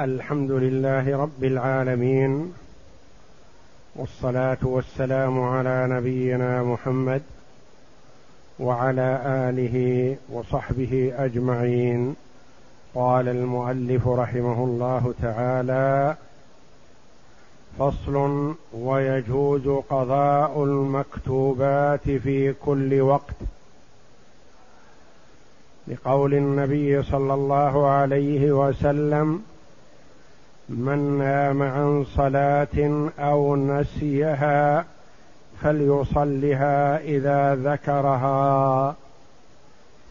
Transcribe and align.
الحمد 0.00 0.50
لله 0.50 1.16
رب 1.16 1.44
العالمين 1.44 2.54
والصلاة 3.96 4.58
والسلام 4.62 5.40
على 5.40 5.86
نبينا 5.90 6.62
محمد 6.62 7.22
وعلى 8.60 9.20
آله 9.24 10.16
وصحبه 10.32 11.12
أجمعين. 11.16 12.16
قال 12.94 13.28
المؤلف 13.28 14.08
رحمه 14.08 14.64
الله 14.64 15.14
تعالى 15.22 16.16
فصل 17.78 18.54
ويجوز 18.72 19.68
قضاء 19.68 20.64
المكتوبات 20.64 22.10
في 22.10 22.52
كل 22.52 23.00
وقت. 23.00 23.36
لقول 25.88 26.34
النبي 26.34 27.02
صلى 27.02 27.34
الله 27.34 27.86
عليه 27.88 28.52
وسلم 28.52 29.42
من 30.72 31.18
نام 31.18 31.62
عن 31.62 32.04
صلاة 32.04 33.10
أو 33.18 33.56
نسيها 33.56 34.84
فليصلها 35.62 36.98
إذا 36.98 37.54
ذكرها. 37.54 38.94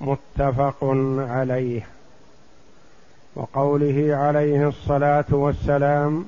متفق 0.01 0.77
عليه. 1.17 1.87
وقوله 3.35 4.15
عليه 4.15 4.67
الصلاة 4.67 5.25
والسلام 5.31 6.25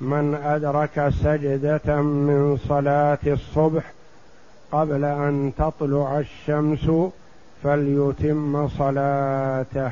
من 0.00 0.34
أدرك 0.34 1.08
سجدة 1.22 2.02
من 2.02 2.58
صلاة 2.68 3.18
الصبح 3.26 3.92
قبل 4.72 5.04
أن 5.04 5.52
تطلع 5.58 6.18
الشمس 6.18 7.12
فليتم 7.62 8.68
صلاته. 8.68 9.90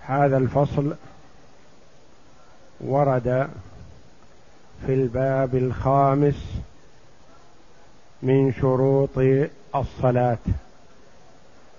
هذا 0.00 0.36
الفصل. 0.36 0.94
ورد 2.80 3.48
في 4.86 4.94
الباب 4.94 5.54
الخامس 5.54 6.54
من 8.22 8.52
شروط 8.52 9.18
الصلاة 9.74 10.38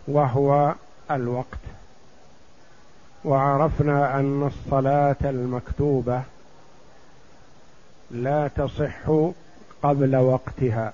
وهو 0.07 0.73
الوقت. 1.11 1.59
وعرفنا 3.25 4.19
أن 4.19 4.43
الصلاة 4.47 5.15
المكتوبة 5.23 6.21
لا 8.11 8.47
تصح 8.47 9.31
قبل 9.83 10.15
وقتها 10.15 10.93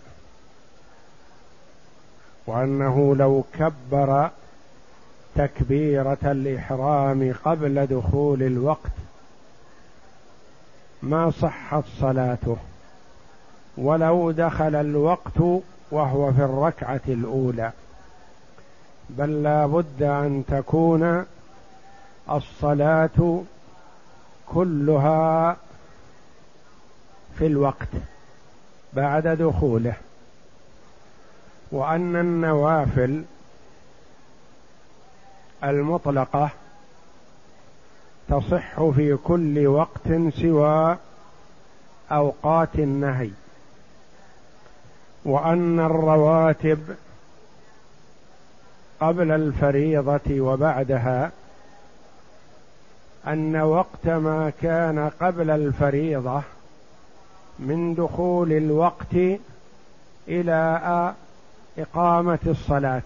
وأنه 2.48 3.16
لو 3.16 3.44
كبر 3.54 4.30
تكبيرة 5.36 6.18
الإحرام 6.24 7.34
قبل 7.46 7.86
دخول 7.86 8.44
الوقت 8.44 8.92
ما 11.02 11.32
صحت 11.32 11.84
صلاته. 12.00 12.58
ولو 13.78 14.32
دخل 14.32 14.76
الوقت 14.76 15.40
وهو 15.92 16.34
في 16.34 16.44
الركعة 16.44 17.02
الأولى. 17.08 17.72
بل 19.10 19.44
لا 19.44 19.66
بد 19.66 20.04
أن 20.04 20.44
تكون 20.48 21.26
الصلاة 22.32 23.44
كلها 24.48 25.58
في 27.38 27.46
الوقت 27.46 27.90
بعد 28.94 29.28
دخوله. 29.28 29.94
وأن 31.72 32.16
النوافل 32.16 33.24
المطلقة 35.64 36.50
تصح 38.30 38.90
في 38.90 39.18
كل 39.24 39.68
وقت 39.68 40.08
سوى 40.42 40.98
أوقات 42.12 42.76
النهي. 42.76 43.30
وأن 45.26 45.80
الرواتب 45.80 46.80
قبل 49.00 49.32
الفريضة 49.32 50.42
وبعدها 50.42 51.32
أن 53.28 53.56
وقت 53.56 54.08
ما 54.08 54.52
كان 54.62 55.12
قبل 55.22 55.50
الفريضة 55.50 56.42
من 57.60 57.96
دخول 57.96 58.52
الوقت 58.52 59.16
إلى 60.28 61.14
إقامة 61.78 62.40
الصلاة. 62.48 63.02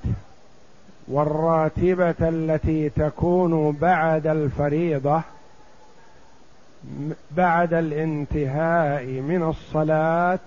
والراتبة 1.11 2.15
التي 2.21 2.89
تكون 2.89 3.71
بعد 3.71 4.27
الفريضة 4.27 5.21
بعد 7.31 7.73
الانتهاء 7.73 9.05
من 9.05 9.43
الصلاة 9.43 10.39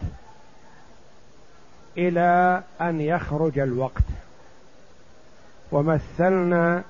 إلى 1.99 2.63
أن 2.81 3.01
يخرج 3.01 3.59
الوقت. 3.59 4.05
ومثلنا 5.73 6.83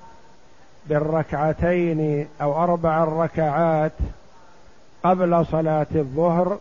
بالركعتين 0.85 2.27
أو 2.41 2.63
أربع 2.63 3.03
ركعات 3.03 3.91
قبل 5.03 5.45
صلاة 5.45 5.87
الظهر 5.95 6.59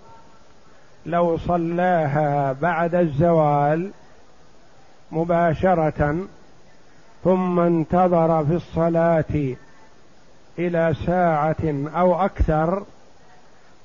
لو 1.06 1.38
صلاها 1.38 2.52
بعد 2.52 2.94
الزوال 2.94 3.91
مباشرة 5.12 6.16
ثم 7.24 7.60
انتظر 7.60 8.44
في 8.44 8.54
الصلاة 8.54 9.54
إلى 10.58 10.94
ساعة 11.06 11.88
أو 11.96 12.24
أكثر 12.24 12.82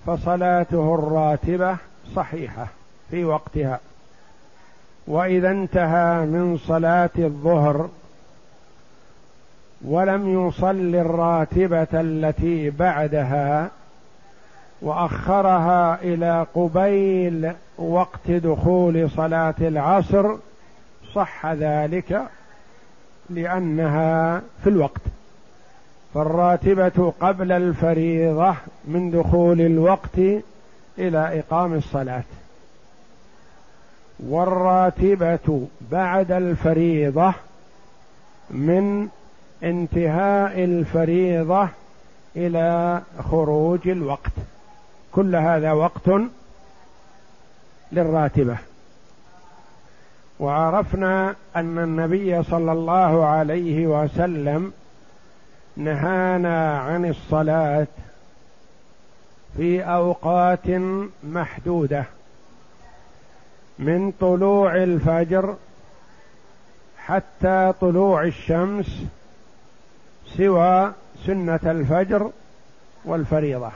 فصلاته 0.05 0.95
الراتبة 0.95 1.77
صحيحة 2.15 2.67
في 3.11 3.25
وقتها. 3.25 3.79
وإذا 5.07 5.51
انتهى 5.51 6.25
من 6.25 6.57
صلاة 6.57 7.09
الظهر 7.17 7.89
ولم 9.81 10.47
يصل 10.47 10.95
الراتبة 10.95 11.87
التي 11.93 12.69
بعدها 12.69 13.69
وأخرها 14.81 16.01
إلى 16.01 16.45
قبيل 16.55 17.53
وقت 17.77 18.31
دخول 18.31 19.09
صلاة 19.09 19.55
العصر 19.61 20.35
صح 21.13 21.45
ذلك 21.45 22.21
لأنها 23.29 24.41
في 24.63 24.69
الوقت. 24.69 25.01
فالراتبة 26.13 27.13
قبل 27.19 27.51
الفريضة 27.51 28.55
من 28.85 29.11
دخول 29.11 29.61
الوقت 29.61 30.17
إلى 30.97 31.39
إقام 31.39 31.73
الصلاة. 31.73 32.23
والراتبة 34.19 35.67
بعد 35.91 36.31
الفريضة 36.31 37.33
من 38.49 39.07
انتهاء 39.63 40.63
الفريضة 40.63 41.69
إلى 42.35 43.01
خروج 43.31 43.87
الوقت. 43.87 44.31
كل 45.11 45.35
هذا 45.35 45.71
وقت 45.71 46.09
للراتبة. 47.91 48.57
وعرفنا 50.39 51.35
أن 51.55 51.79
النبي 51.79 52.43
صلى 52.43 52.71
الله 52.71 53.25
عليه 53.25 53.87
وسلم 53.87 54.73
نهانا 55.77 56.79
عن 56.79 57.05
الصلاة 57.05 57.87
في 59.57 59.83
أوقات 59.83 60.67
محدودة 61.23 62.05
من 63.79 64.11
طلوع 64.11 64.75
الفجر 64.75 65.55
حتى 66.97 67.73
طلوع 67.81 68.23
الشمس 68.23 69.03
سوى 70.37 70.93
سنة 71.25 71.59
الفجر 71.65 72.31
والفريضة. 73.05 73.71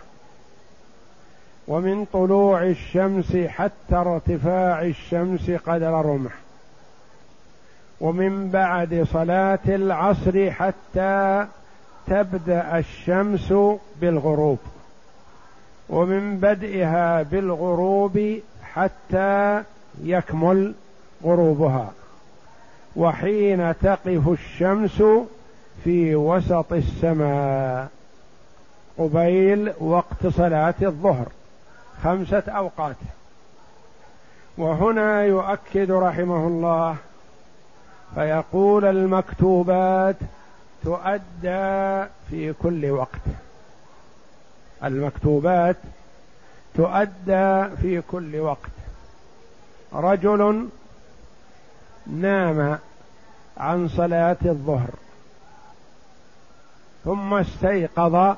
ومن 1.67 2.05
طلوع 2.05 2.63
الشمس 2.63 3.37
حتى 3.37 3.95
ارتفاع 3.95 4.81
الشمس 4.81 5.51
قدر 5.51 5.91
رمح 5.91 6.42
ومن 8.03 8.49
بعد 8.49 9.07
صلاة 9.11 9.59
العصر 9.67 10.51
حتى 10.51 11.47
تبدأ 12.07 12.77
الشمس 12.77 13.53
بالغروب. 14.01 14.59
ومن 15.89 16.37
بدئها 16.37 17.23
بالغروب 17.23 18.39
حتى 18.73 19.63
يكمل 20.03 20.73
غروبها. 21.23 21.91
وحين 22.95 23.73
تقف 23.81 24.29
الشمس 24.29 25.03
في 25.83 26.15
وسط 26.15 26.73
السماء. 26.73 27.87
قبيل 28.97 29.73
وقت 29.79 30.27
صلاة 30.27 30.75
الظهر. 30.81 31.27
خمسة 32.03 32.43
أوقات. 32.47 32.95
وهنا 34.57 35.23
يؤكد 35.23 35.91
رحمه 35.91 36.47
الله 36.47 36.95
فيقول 38.15 38.85
المكتوبات 38.85 40.15
تؤدى 40.83 42.05
في 42.29 42.53
كل 42.61 42.89
وقت. 42.89 43.21
المكتوبات 44.83 45.77
تؤدى 46.75 47.75
في 47.81 48.03
كل 48.11 48.39
وقت. 48.39 48.71
رجل 49.93 50.69
نام 52.07 52.79
عن 53.57 53.87
صلاة 53.87 54.37
الظهر 54.45 54.89
ثم 57.05 57.33
استيقظ. 57.33 58.35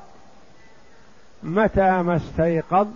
متى 1.42 2.02
ما 2.02 2.16
استيقظ؟ 2.16 2.88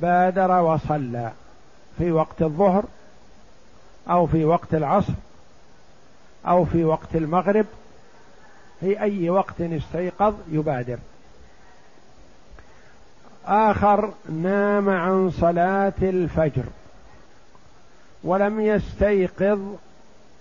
بادر 0.00 0.50
وصلى 0.60 1.32
في 1.98 2.12
وقت 2.12 2.42
الظهر 2.42 2.84
أو 4.10 4.26
في 4.26 4.44
وقت 4.44 4.74
العصر 4.74 5.12
أو 6.46 6.64
في 6.64 6.84
وقت 6.84 7.14
المغرب 7.14 7.66
في 8.80 9.00
أي 9.00 9.30
وقت 9.30 9.60
استيقظ 9.60 10.34
يبادر. 10.52 10.98
آخر 13.46 14.12
نام 14.28 14.88
عن 14.88 15.30
صلاة 15.30 15.92
الفجر 16.02 16.64
ولم 18.24 18.60
يستيقظ 18.60 19.60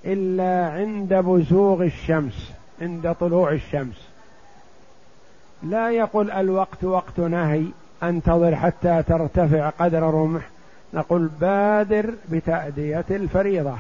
إلا 0.05 0.73
عند 0.73 1.13
بزوغ 1.13 1.83
الشمس 1.83 2.51
عند 2.81 3.15
طلوع 3.19 3.51
الشمس. 3.51 4.07
لا 5.63 5.91
يقول 5.91 6.31
الوقت 6.31 6.83
وقت 6.83 7.19
نهي 7.19 7.65
أنتظر 8.03 8.55
حتى 8.55 9.03
ترتفع 9.03 9.69
قدر 9.69 10.01
رمح 10.01 10.49
نقول 10.93 11.29
بادر 11.41 12.13
بتأدية 12.31 13.05
الفريضة. 13.11 13.75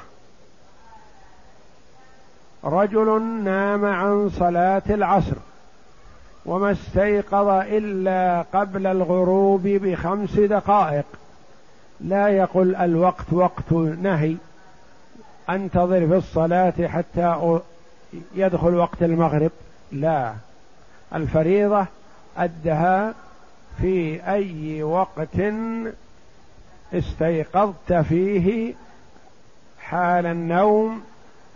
رجل 2.63 3.21
نام 3.21 3.85
عن 3.85 4.29
صلاة 4.29 4.81
العصر 4.89 5.35
وما 6.45 6.71
استيقظ 6.71 7.47
إلا 7.49 8.45
قبل 8.53 8.87
الغروب 8.87 9.61
بخمس 9.63 10.39
دقائق. 10.39 11.05
لا 12.01 12.27
يقل 12.27 12.75
الوقت 12.75 13.33
وقت 13.33 13.71
نهي. 14.01 14.35
أنتظر 15.49 16.07
في 16.07 16.15
الصلاة 16.15 16.87
حتى 16.87 17.59
يدخل 18.35 18.75
وقت 18.75 19.03
المغرب. 19.03 19.51
لا. 19.91 20.33
الفريضة 21.15 21.85
أدها 22.37 23.13
في 23.81 24.27
أي 24.27 24.83
وقت 24.83 25.39
استيقظت 26.93 27.93
فيه 27.93 28.73
حال 29.79 30.25
النوم 30.25 31.03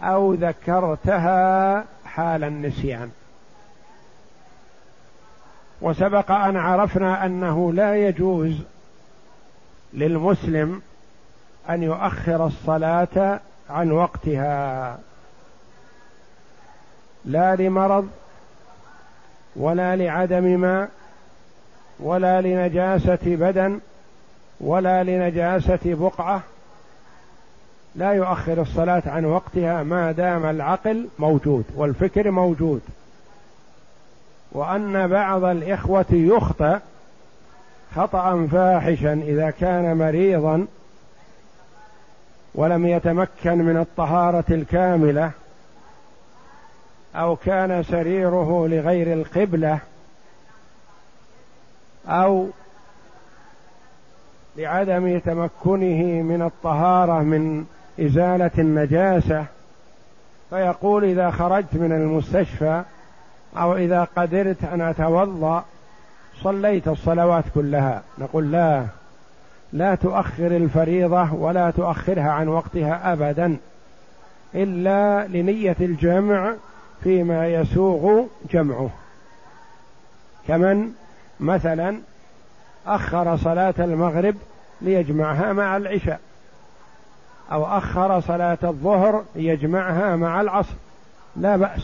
أو 0.01 0.33
ذكرتها 0.33 1.85
حال 2.05 2.43
النسيان. 2.43 3.11
وسبق 5.81 6.31
أن 6.31 6.57
عرفنا 6.57 7.25
أنه 7.25 7.73
لا 7.73 7.95
يجوز 7.95 8.55
للمسلم 9.93 10.81
أن 11.69 11.83
يؤخر 11.83 12.45
الصلاة 12.47 13.39
عن 13.69 13.91
وقتها. 13.91 14.99
لا 17.25 17.55
لمرض 17.55 18.09
ولا 19.55 19.95
لعدم 19.95 20.43
ماء 20.43 20.89
ولا 21.99 22.41
لنجاسة 22.41 23.19
بدن 23.25 23.79
ولا 24.61 25.03
لنجاسة 25.03 25.79
بقعة 25.85 26.41
لا 27.95 28.11
يؤخر 28.11 28.61
الصلاة 28.61 29.03
عن 29.05 29.25
وقتها 29.25 29.83
ما 29.83 30.11
دام 30.11 30.45
العقل 30.45 31.07
موجود 31.19 31.65
والفكر 31.75 32.31
موجود. 32.31 32.81
وأن 34.51 35.07
بعض 35.07 35.43
الإخوة 35.43 36.05
يخطأ 36.11 36.81
خطأ 37.95 38.47
فاحشا 38.51 39.13
إذا 39.13 39.49
كان 39.49 39.97
مريضا 39.97 40.67
ولم 42.55 42.87
يتمكن 42.87 43.57
من 43.57 43.77
الطهارة 43.77 44.45
الكاملة 44.51 45.31
أو 47.15 47.35
كان 47.35 47.83
سريره 47.83 48.67
لغير 48.67 49.13
القبلة 49.13 49.79
أو 52.07 52.47
لعدم 54.57 55.19
تمكنه 55.19 56.21
من 56.21 56.41
الطهارة 56.41 57.23
من 57.23 57.65
إزالة 57.99 58.51
النجاسة 58.57 59.45
فيقول 60.49 61.03
إذا 61.03 61.31
خرجت 61.31 61.73
من 61.75 61.91
المستشفى 61.91 62.83
أو 63.57 63.75
إذا 63.75 64.07
قدرت 64.15 64.63
أن 64.63 64.81
أتوضأ 64.81 65.65
صليت 66.41 66.87
الصلوات 66.87 67.43
كلها. 67.55 68.01
نقول 68.17 68.51
لا 68.51 68.85
لا 69.73 69.95
تؤخر 69.95 70.47
الفريضة 70.47 71.33
ولا 71.33 71.71
تؤخرها 71.71 72.31
عن 72.31 72.47
وقتها 72.47 73.13
أبدا 73.13 73.57
إلا 74.55 75.27
لنية 75.27 75.75
الجمع 75.81 76.53
فيما 77.03 77.47
يسوغ 77.47 78.23
جمعه. 78.51 78.89
كمن؟ 80.47 80.91
مثلا 81.39 81.97
أخر 82.95 83.37
صلاة 83.37 83.73
المغرب 83.79 84.35
ليجمعها 84.81 85.53
مع 85.53 85.77
العشاء. 85.77 86.19
أو 87.51 87.65
أخر 87.65 88.19
صلاة 88.19 88.57
الظهر 88.63 89.23
ليجمعها 89.35 90.15
مع 90.15 90.41
العصر. 90.41 90.73
لا 91.35 91.57
بأس. 91.57 91.81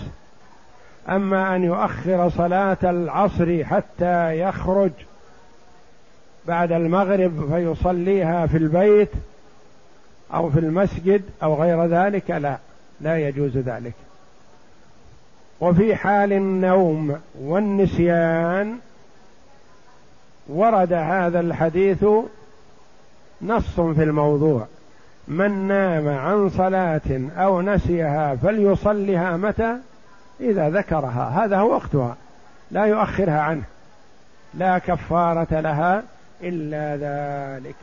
أما 1.10 1.56
أن 1.56 1.64
يؤخر 1.64 2.30
صلاة 2.30 2.78
العصر 2.84 3.64
حتى 3.64 4.40
يخرج 4.40 4.92
بعد 6.48 6.72
المغرب 6.72 7.54
فيصليها 7.54 8.48
في 8.48 8.58
البيت 8.58 9.12
أو 10.34 10.50
في 10.50 10.60
المسجد 10.60 11.22
أو 11.44 11.62
غير 11.62 11.86
ذلك 11.86 12.32
لا 12.32 12.58
لا 13.02 13.28
يجوز 13.28 13.58
ذلك. 13.58 13.94
وفي 15.62 15.96
حال 15.96 16.34
النوم 16.34 17.20
والنسيان 17.42 18.78
ورد 20.48 20.94
هذا 20.94 21.40
الحديث 21.40 22.06
نص 23.42 23.80
في 23.80 24.04
الموضوع. 24.04 24.66
من 25.28 25.68
نام 25.68 26.08
عن 26.08 26.50
صلاة 26.50 27.30
أو 27.38 27.62
نسيها 27.62 28.36
فليصلها 28.36 29.38
متى؟ 29.38 29.78
إذا 30.40 30.70
ذكرها. 30.70 31.46
هذا 31.46 31.58
هو 31.58 31.74
وقتها. 31.74 32.16
لا 32.72 32.86
يؤخرها 32.86 33.40
عنه. 33.42 33.64
لا 34.54 34.78
كفارة 34.78 35.60
لها 35.60 36.04
إلا 36.42 36.98
ذلك. 36.98 37.76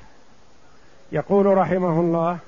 يقول 1.13 1.47
رحمه 1.47 2.01
الله 2.01 2.39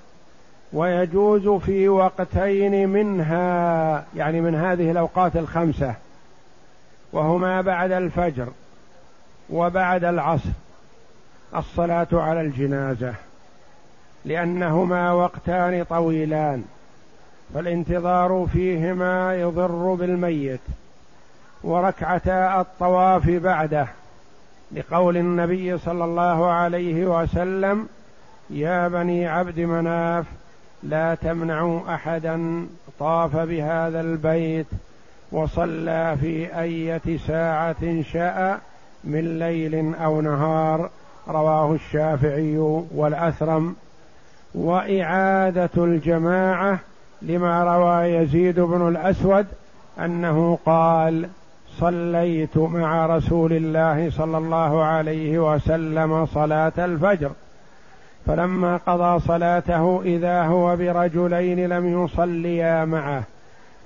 ويجوز 0.73 1.49
في 1.49 1.89
وقتين 1.89 2.89
منها 2.89 4.05
يعني 4.17 4.41
من 4.41 4.55
هذه 4.55 4.91
الأوقات 4.91 5.37
الخمسة 5.37 5.95
وهما 7.13 7.61
بعد 7.61 7.93
الفجر. 7.93 8.49
وبعد 9.53 10.05
العصر 10.05 10.49
الصلاة 11.57 12.09
على 12.13 12.41
الجنازة 12.41 13.15
لأنهما 14.25 15.13
وقتان 15.13 15.85
طويلان 15.85 16.65
فالانتظار 17.55 18.49
فيهما 18.53 19.35
يضر 19.35 19.95
بالميت 19.95 20.61
وركعتا 21.65 22.61
الطواف 22.61 23.29
بعده 23.31 23.87
لقول 24.73 25.17
النبي 25.17 25.79
صلى 25.79 26.05
الله 26.05 26.51
عليه 26.51 27.07
وسلم 27.07 27.89
يا 28.51 28.89
بني 28.89 29.29
عبد 29.29 29.61
مناف 29.61 30.25
لا 30.83 31.15
تمنعوا 31.15 31.95
أحدا 31.95 32.67
طاف 32.99 33.37
بهذا 33.37 34.01
البيت 34.01 34.67
وصلى 35.33 36.17
في 36.21 36.61
أية 36.61 37.19
ساعة 37.27 38.03
شاء 38.13 38.61
من 39.05 39.39
ليل 39.39 39.95
أو 39.95 40.21
نهار 40.21 40.91
رواه 41.29 41.73
الشافعي 41.73 42.59
والأثرم. 42.95 43.75
وإعادة 44.55 45.71
الجماعة 45.77 46.79
لما 47.23 47.65
روى 47.65 48.15
يزيد 48.15 48.61
بن 48.61 48.89
الأسود 48.89 49.47
أنه 49.99 50.59
قال 50.67 51.29
صليت 51.79 52.59
مع 52.59 53.07
رسول 53.07 53.53
الله 53.53 54.11
صلى 54.11 54.39
الله 54.39 54.85
عليه 54.85 55.55
وسلم 55.55 56.27
صلاة 56.27 56.73
الفجر. 56.79 57.31
فلما 58.27 58.77
قضى 58.77 59.21
صلاته 59.21 60.03
إذا 60.05 60.43
هو 60.43 60.77
برجلين 60.77 61.69
لم 61.69 62.05
يصليا 62.05 62.85
معه. 62.85 63.23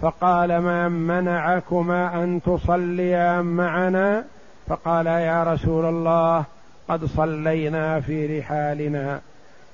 فقال 0.01 0.59
ما 0.59 0.89
منعكما 0.89 2.25
أن 2.25 2.41
تصليا 2.43 3.43
معنا؟ 3.43 4.25
فقال 4.67 5.07
يا 5.07 5.45
رسول 5.45 5.85
الله 5.85 6.45
قد 6.89 7.05
صلينا 7.05 8.01
في 8.01 8.39
رحالنا. 8.39 9.21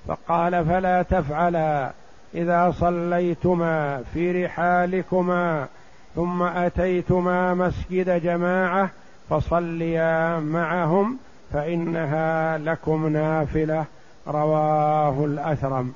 فقال 0.09 0.67
فلا 0.67 1.03
تفعلا. 1.03 1.91
إذا 2.35 2.71
صليتما 2.71 4.03
في 4.15 4.45
رحالكما 4.45 5.67
ثم 6.15 6.43
أتيتما 6.43 7.55
مسجد 7.55 8.23
جماعة 8.23 8.91
فصليا 9.31 10.41
معهم 10.41 11.19
فإنها 11.53 12.59
لكم 12.59 13.09
نافلة. 13.09 13.85
رواه 14.29 15.25
الأثرم. 15.25 15.95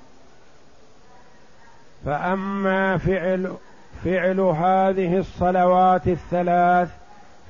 فأما 2.05 2.99
فعل 2.99 3.53
فعل 4.05 4.41
هذه 4.41 5.17
الصلوات 5.19 6.09
الثلاث 6.09 6.89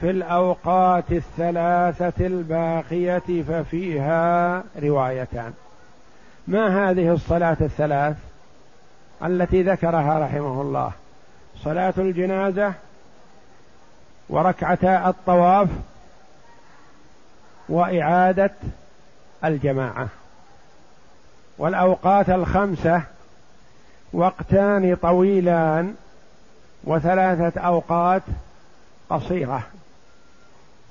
في 0.00 0.10
الأوقات 0.10 1.12
الثلاثة 1.12 2.26
الباقية 2.26 3.42
ففيها 3.42 4.62
روايتان. 4.82 5.52
ما 6.48 6.90
هذه 6.90 7.12
الصلاة 7.12 7.56
الثلاث 7.60 8.16
التي 9.24 9.62
ذكرها 9.62 10.18
رحمه 10.18 10.62
الله؟ 10.62 10.92
صلاة 11.56 11.94
الجنازة 11.98 12.72
وركعتا 14.28 15.08
الطواف 15.08 15.68
وإعادة 17.68 18.50
الجماعة. 19.44 20.08
والأوقات 21.58 22.30
الخمسة 22.30 23.02
وقتان 24.12 24.96
طويلان 24.96 25.94
وثلاثة 26.84 27.60
أوقات 27.60 28.22
قصيرة. 29.10 29.62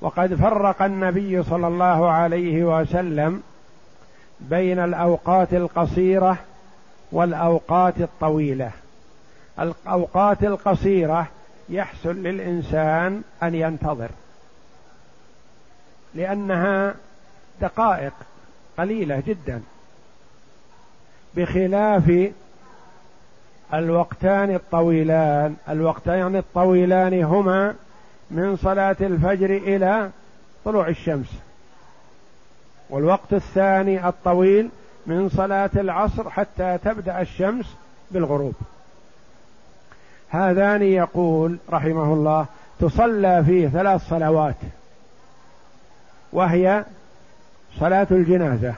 وقد 0.06 0.36
فرق 0.36 0.82
النبي 0.82 1.44
صلى 1.44 1.68
الله 1.68 2.12
عليه 2.12 2.64
وسلم 2.64 3.44
بين 4.40 4.80
الأوقات 4.80 5.54
القصيرة 5.54 6.38
والأوقات 7.12 8.02
الطويلة. 8.02 8.72
الأوقات 9.60 10.44
القصيرة 10.44 11.28
يحسن 11.70 12.24
للإنسان 12.24 13.22
أن 13.44 13.56
ينتظر 13.56 14.10
لأنها 16.16 16.96
دقائق 17.62 18.14
قليلة 18.78 19.24
جدا 19.28 19.62
بخلاف 21.36 22.32
الوقتان 23.74 24.56
الطويلان. 24.56 25.56
الوقتان 25.70 26.36
الطويلان 26.36 27.24
هما 27.24 27.76
من 28.32 28.58
صلاة 28.58 28.96
الفجر 29.02 29.50
إلى 29.50 30.10
طلوع 30.66 30.88
الشمس. 30.88 31.28
والوقت 32.90 33.34
الثاني 33.34 34.08
الطويل 34.08 34.70
من 35.06 35.30
صلاة 35.30 35.70
العصر 35.76 36.30
حتى 36.30 36.78
تبدأ 36.84 37.22
الشمس 37.22 37.76
بالغروب. 38.12 38.54
هذان 40.30 40.82
يقول 40.82 41.58
رحمه 41.70 42.14
الله 42.14 42.46
تصلى 42.80 43.44
فيه 43.46 43.68
ثلاث 43.68 44.10
صلوات 44.10 44.56
وهي 46.34 46.86
صلاة 47.80 48.08
الجنازة. 48.12 48.74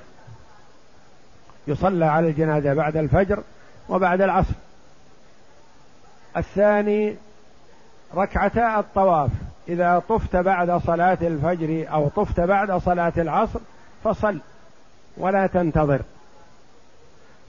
يصلى 1.67 2.05
على 2.05 2.27
الجنازة 2.27 2.73
بعد 2.73 2.97
الفجر 2.97 3.43
وبعد 3.89 4.21
العصر. 4.21 4.53
الثاني 6.37 7.15
ركعتا 8.15 8.79
الطواف. 8.79 9.29
إذا 9.69 10.01
طفت 10.09 10.35
بعد 10.35 10.71
صلاة 10.71 11.17
الفجر 11.21 11.85
أو 11.93 12.07
طفت 12.07 12.39
بعد 12.39 12.71
صلاة 12.71 13.13
العصر 13.17 13.59
فصل 14.03 14.39
ولا 15.17 15.47
تنتظر. 15.47 16.01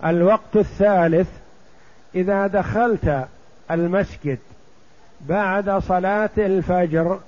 الوقت 0.05 0.57
الثالث 0.57 1.29
إذا 2.15 2.47
دخلت 2.47 3.29
المسجد 3.71 4.39
بعد 5.21 5.71
صلاة 5.71 6.31
الفجر 6.39 7.21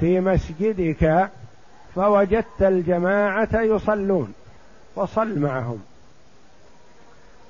في 0.00 0.20
مسجدك 0.20 1.30
فوجدت 1.94 2.62
الجماعة 2.62 3.60
يصلون 3.60 4.34
فصل 4.96 5.38
معهم. 5.38 5.82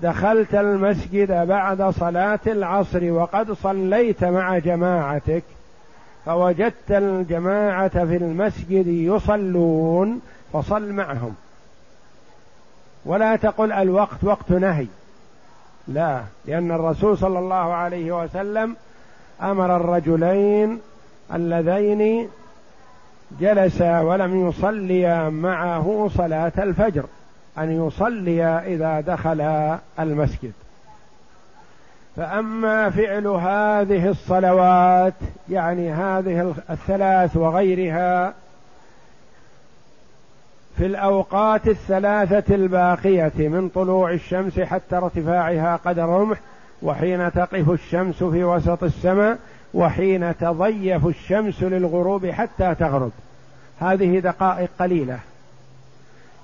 دخلت 0.00 0.54
المسجد 0.54 1.46
بعد 1.46 1.82
صلاة 1.82 2.40
العصر 2.46 3.12
وقد 3.12 3.52
صليت 3.52 4.24
مع 4.24 4.58
جماعتك 4.58 5.42
فوجدت 6.26 6.90
الجماعة 6.90 7.88
في 7.88 8.16
المسجد 8.16 8.86
يصلون 8.86 10.20
فصل 10.52 10.92
معهم. 10.92 11.34
ولا 13.04 13.36
تقل 13.36 13.72
الوقت 13.72 14.24
وقت 14.24 14.50
نهي. 14.50 14.86
لا 15.88 16.20
لأن 16.46 16.70
الرسول 16.72 17.18
صلى 17.18 17.38
الله 17.38 17.74
عليه 17.74 18.22
وسلم 18.22 18.76
أمر 19.42 19.76
الرجلين 19.76 20.80
اللذين 21.34 22.28
جلسا 23.40 24.00
ولم 24.00 24.48
يصليا 24.48 25.28
معه 25.28 26.10
صلاة 26.16 26.52
الفجر. 26.58 27.04
أن 27.58 27.86
يصلي 27.86 28.44
إذا 28.44 29.00
دخل 29.00 29.40
المسجد. 30.00 30.52
فأما 32.16 32.90
فعل 32.90 33.26
هذه 33.26 34.08
الصلوات 34.08 35.14
يعني 35.48 35.92
هذه 35.92 36.54
الثلاث 36.70 37.36
وغيرها 37.36 38.34
في 40.76 40.86
الأوقات 40.86 41.68
الثلاثة 41.68 42.54
الباقية 42.54 43.48
من 43.48 43.68
طلوع 43.68 44.10
الشمس 44.10 44.60
حتى 44.60 44.96
ارتفاعها 44.96 45.76
قدر 45.84 46.08
رمح 46.08 46.38
وحين 46.82 47.32
تقف 47.32 47.70
الشمس 47.70 48.24
في 48.24 48.44
وسط 48.44 48.84
السماء 48.84 49.38
وحين 49.74 50.36
تضيف 50.38 51.06
الشمس 51.06 51.62
للغروب 51.62 52.26
حتى 52.26 52.74
تغرب. 52.74 53.12
هذه 53.80 54.18
دقائق 54.18 54.70
قليلة. 54.78 55.18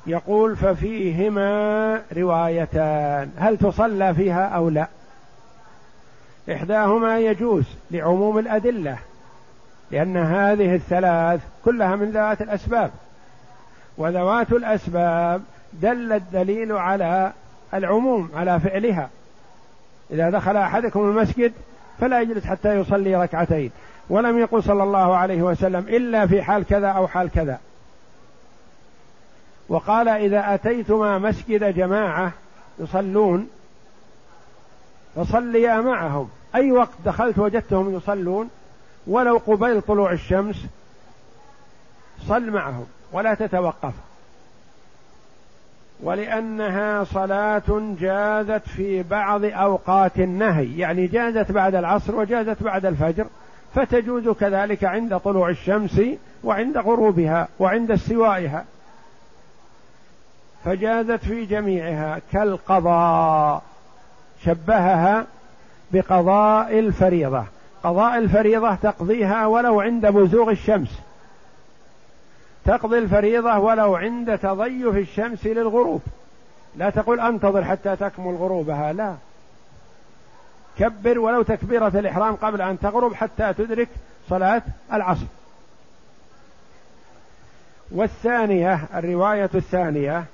يقول 0.06 0.56
ففيهما 0.56 2.02
روايتان 2.16 3.30
هل 3.36 3.58
تصلى 3.58 4.14
فيها 4.14 4.48
أو 4.48 4.68
لا؟ 4.68 4.86
إحداهما 6.52 7.18
يجوز 7.18 7.64
لعموم 7.90 8.38
الأدلة 8.38 8.98
لأن 9.90 10.16
هذه 10.16 10.74
الثلاث 10.74 11.40
كلها 11.64 11.96
من 11.96 12.10
ذوات 12.10 12.42
الأسباب. 12.42 12.90
وذوات 13.98 14.52
الأسباب 14.52 15.42
دل 15.72 16.12
الدليل 16.12 16.72
على 16.72 17.32
العموم 17.74 18.30
على 18.34 18.60
فعلها. 18.60 19.10
إذا 20.10 20.30
دخل 20.30 20.56
أحدكم 20.56 21.00
المسجد 21.00 21.52
فلا 22.00 22.20
يجلس 22.20 22.46
حتى 22.46 22.74
يصلي 22.74 23.16
ركعتين 23.16 23.70
ولم 24.08 24.38
يقل 24.38 24.62
صلى 24.62 24.82
الله 24.82 25.16
عليه 25.16 25.42
وسلم 25.42 25.84
إلا 25.88 26.26
في 26.26 26.42
حال 26.42 26.66
كذا 26.66 26.88
أو 26.88 27.06
حال 27.06 27.30
كذا. 27.30 27.58
وقال 29.70 30.08
إذا 30.08 30.54
أتيتما 30.54 31.18
مسجد 31.18 31.74
جماعة 31.74 32.32
يصلون 32.78 33.48
فصليا 35.16 35.80
معهم. 35.80 36.28
أي 36.54 36.72
وقت 36.72 36.94
دخلت 37.04 37.38
وجدتهم 37.38 37.96
يصلون 37.96 38.50
ولو 39.06 39.36
قبيل 39.46 39.82
طلوع 39.82 40.12
الشمس 40.12 40.66
صل 42.28 42.50
معهم 42.50 42.86
ولا 43.12 43.34
تتوقف. 43.34 43.92
ولأنها 46.02 47.04
صلاة 47.04 47.94
جازت 48.00 48.68
في 48.68 49.02
بعض 49.02 49.44
أوقات 49.44 50.18
النهي 50.18 50.78
يعني 50.78 51.06
جازت 51.06 51.52
بعد 51.52 51.74
العصر 51.74 52.16
وجازت 52.16 52.62
بعد 52.62 52.86
الفجر 52.86 53.26
فتجوز 53.74 54.28
كذلك 54.28 54.84
عند 54.84 55.18
طلوع 55.18 55.48
الشمس 55.50 56.00
وعند 56.44 56.78
غروبها 56.78 57.48
وعند 57.58 57.90
استوائها. 57.90 58.64
فجازت 60.64 61.24
في 61.24 61.44
جميعها 61.44 62.20
كالقضاء 62.32 63.62
شبهها 64.44 65.26
بقضاء 65.92 66.78
الفريضة. 66.78 67.44
قضاء 67.82 68.18
الفريضة 68.18 68.74
تقضيها 68.74 69.46
ولو 69.46 69.80
عند 69.80 70.06
بزوغ 70.06 70.50
الشمس. 70.50 70.98
تقضي 72.64 72.98
الفريضة 72.98 73.58
ولو 73.58 73.96
عند 73.96 74.38
تضيف 74.38 74.96
الشمس 74.96 75.46
للغروب. 75.46 76.02
لا 76.76 76.90
تقول 76.90 77.20
أنتظر 77.20 77.64
حتى 77.64 77.96
تكمل 77.96 78.34
غروبها 78.34 78.92
لا. 78.92 79.14
كبر 80.78 81.18
ولو 81.18 81.42
تكبيرة 81.42 81.92
الإحرام 81.94 82.34
قبل 82.34 82.62
أن 82.62 82.78
تغرب 82.78 83.14
حتى 83.14 83.52
تدرك 83.52 83.88
صلاة 84.28 84.62
العصر. 84.92 85.26
والثانية 87.90 88.80
الرواية 88.94 89.50
الثانية 89.54 90.24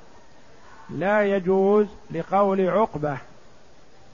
لا 0.90 1.22
يجوز 1.22 1.86
لقول 2.10 2.68
عقبة. 2.68 3.16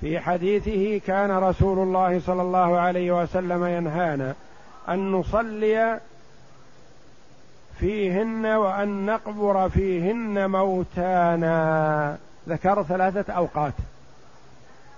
في 0.00 0.20
حديثه 0.20 1.06
كان 1.06 1.30
رسول 1.30 1.78
الله 1.78 2.20
صلى 2.20 2.42
الله 2.42 2.78
عليه 2.78 3.22
وسلم 3.22 3.64
ينهانا 3.64 4.34
أن 4.88 5.12
نصلي 5.12 6.00
فيهن 7.78 8.46
وأن 8.46 9.06
نقبر 9.06 9.68
فيهن 9.68 10.50
موتانا. 10.50 12.16
ذكر 12.48 12.82
ثلاثة 12.82 13.32
أوقات. 13.32 13.74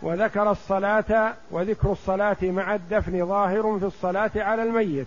وذكر 0.02 0.50
الصلاة 0.50 1.32
وذكر 1.50 1.92
الصلاة 1.92 2.36
مع 2.42 2.74
الدفن 2.74 3.26
ظاهر 3.26 3.78
في 3.78 3.84
الصلاة 3.84 4.30
على 4.36 4.62
الميت. 4.62 5.06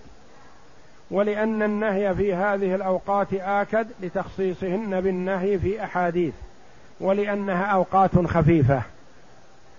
ولأن 1.11 1.63
النهي 1.63 2.15
في 2.15 2.33
هذه 2.33 2.75
الأوقات 2.75 3.33
آكد 3.33 3.87
لتخصيصهن 4.01 5.01
بالنهي 5.01 5.59
في 5.59 5.83
أحاديث. 5.83 6.33
ولأنها 6.99 7.65
أوقات 7.65 8.25
خفيفة. 8.25 8.81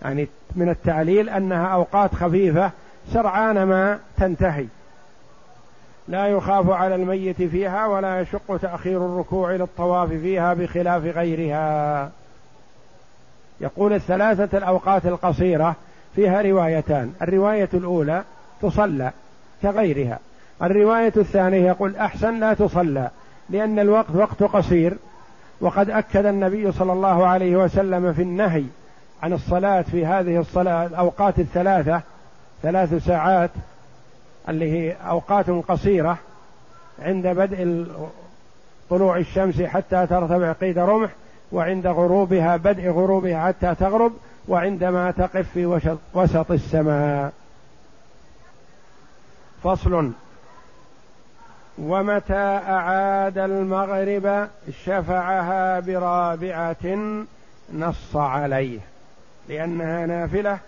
يعني 0.03 0.29
من 0.57 0.69
التعليل 0.69 1.29
أنها 1.29 1.67
أوقات 1.67 2.15
خفيفة 2.15 2.71
سرعان 3.13 3.63
ما 3.63 3.99
تنتهي. 4.19 4.67
لا 6.09 6.27
يخاف 6.27 6.71
على 6.71 6.95
الميت 6.95 7.43
فيها 7.43 7.87
ولا 7.87 8.21
يشق 8.21 8.57
تأخير 8.57 9.07
الركوع 9.07 9.53
للطواف 9.53 10.09
فيها 10.09 10.55
بخلاف 10.55 11.05
غيرها. 11.05 12.11
يقول 13.61 13.93
الثلاثة 13.93 14.59
الأوقات 14.59 15.07
القصيرة 15.07 15.77
فيها 16.17 16.43
روايتان. 16.43 17.13
الرواية 17.23 17.69
الأولى 17.75 18.23
تصلى 18.63 19.13
كغيرها. 19.63 20.19
الرواية 20.63 21.13
الثانية 21.17 21.67
يقول 21.67 21.97
أحسن 21.97 22.41
لا 22.41 22.55
تصلى 22.55 23.11
لأن 23.51 23.79
الوقت 23.79 24.11
وقت 24.15 24.43
قصير. 24.43 24.97
وقد 25.61 25.91
أكد 25.91 26.27
النبي 26.27 26.73
صلى 26.73 26.93
الله 26.93 27.27
عليه 27.27 27.57
وسلم 27.57 28.13
في 28.13 28.23
النهي 28.23 28.65
عن 29.23 29.33
الصلاة 29.33 29.83
في 29.83 30.07
هذه 30.07 30.41
الصلاة 30.41 30.87
الأوقات 30.87 31.39
الثلاثة 31.39 32.01
ثلاث 32.63 33.05
ساعات 33.05 33.51
اللي 34.49 34.73
هي 34.73 34.93
أوقات 34.93 35.51
قصيرة 35.51 36.19
عند 37.03 37.27
بدء 37.27 37.87
طلوع 38.91 39.17
الشمس 39.17 39.63
حتى 39.63 40.07
ترتفع 40.07 40.53
قيد 40.53 40.79
رمح 40.79 41.11
وعند 41.53 41.87
غروبها 41.87 42.57
بدء 42.57 42.91
غروبها 42.91 43.47
حتى 43.47 43.75
تغرب 43.75 44.13
وعندما 44.49 45.11
تقف 45.11 45.49
في 45.55 45.81
وسط 46.15 46.51
السماء. 46.51 47.33
فصل. 49.65 50.13
ومتى 51.81 52.61
أعاد 52.69 53.39
المغرب 53.39 54.49
شفعها 54.85 55.81
برابعة 55.81 57.17
نص 57.75 58.17
عليه 58.17 58.81
لأنها 59.49 60.07
نافلة 60.07 60.59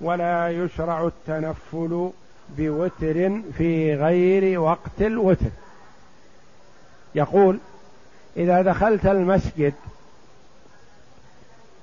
ولا 0.00 0.50
يشرع 0.50 1.06
التنفل 1.06 2.10
بوتر 2.58 3.40
في 3.58 3.94
غير 3.94 4.60
وقت 4.60 5.00
الوتر. 5.00 5.50
يقول 7.14 7.58
إذا 8.36 8.62
دخلت 8.62 9.06
المسجد 9.06 9.74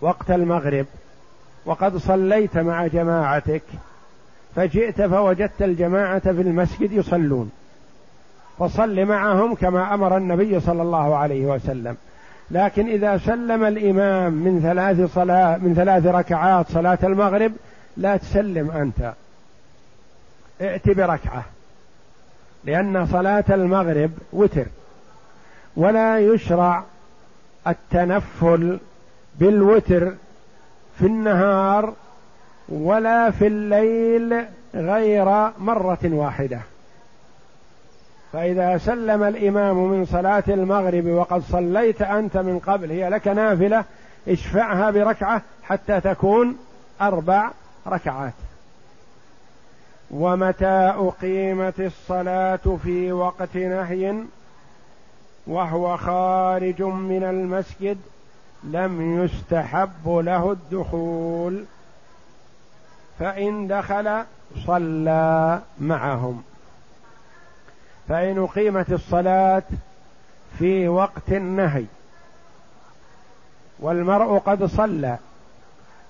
وقت 0.01 0.31
المغرب 0.31 0.85
وقد 1.65 1.97
صليت 1.97 2.57
مع 2.57 2.87
جماعتك 2.87 3.63
فجئت 4.55 5.01
فوجدت 5.01 5.61
الجماعة 5.61 6.19
في 6.19 6.29
المسجد 6.29 6.91
يصلون. 6.91 7.51
فصل 8.59 9.05
معهم 9.05 9.55
كما 9.55 9.93
أمر 9.93 10.17
النبي 10.17 10.59
صلى 10.59 10.81
الله 10.81 11.15
عليه 11.15 11.45
وسلم. 11.45 11.97
لكن 12.51 12.87
إذا 12.87 13.17
سلم 13.17 13.63
الإمام 13.63 14.33
من 14.33 14.59
ثلاث 14.61 15.13
صلاة 15.13 15.57
من 15.57 15.73
ثلاث 15.75 16.05
ركعات 16.05 16.71
صلاة 16.71 16.97
المغرب 17.03 17.51
لا 17.97 18.17
تسلم 18.17 18.71
أنت. 18.71 19.13
ائت 20.61 20.89
بركعة. 20.89 21.43
لأن 22.63 23.05
صلاة 23.05 23.43
المغرب 23.49 24.11
وتر. 24.33 24.65
ولا 25.75 26.19
يشرع 26.19 26.83
التنفل 27.67 28.79
بالوتر 29.39 30.13
في 30.99 31.05
النهار 31.05 31.93
ولا 32.69 33.31
في 33.31 33.47
الليل 33.47 34.45
غير 34.75 35.51
مرة 35.59 35.99
واحدة. 36.03 36.59
فإذا 38.33 38.77
سلم 38.77 39.23
الإمام 39.23 39.91
من 39.91 40.05
صلاة 40.05 40.43
المغرب 40.47 41.05
وقد 41.05 41.41
صليت 41.41 42.01
أنت 42.01 42.37
من 42.37 42.59
قبل 42.59 42.91
هي 42.91 43.09
لك 43.09 43.27
نافلة 43.27 43.83
اشفعها 44.27 44.91
بركعة 44.91 45.41
حتى 45.63 46.01
تكون 46.01 46.57
أربع 47.01 47.51
ركعات. 47.87 48.33
ومتى 50.11 50.93
أقيمت 50.95 51.79
الصلاة 51.79 52.77
في 52.83 53.11
وقت 53.11 53.55
نهي؟ 53.55 54.15
وهو 55.47 55.97
خارج 55.97 56.81
من 56.81 57.23
المسجد 57.23 57.97
لم 58.63 59.23
يستحب 59.23 60.07
له 60.07 60.51
الدخول 60.51 61.63
فإن 63.19 63.67
دخل 63.67 64.23
صلى 64.65 65.61
معهم. 65.79 66.43
فإن 68.09 68.43
أقيمت 68.43 68.91
الصلاة 68.91 69.63
في 70.59 70.87
وقت 70.87 71.29
النهي 71.31 71.85
والمرء 73.79 74.37
قد 74.37 74.63
صلى 74.63 75.17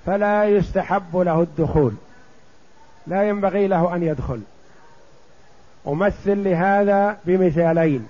فلا 0.06 0.46
يستحب 0.46 1.18
له 1.18 1.42
الدخول 1.42 1.94
لا 3.08 3.30
ينبغي 3.30 3.68
له 3.68 3.96
أن 3.96 4.04
يدخل. 4.04 4.42
أمثل 5.88 6.44
لهذا 6.44 7.18
بمثالين. 7.26 8.08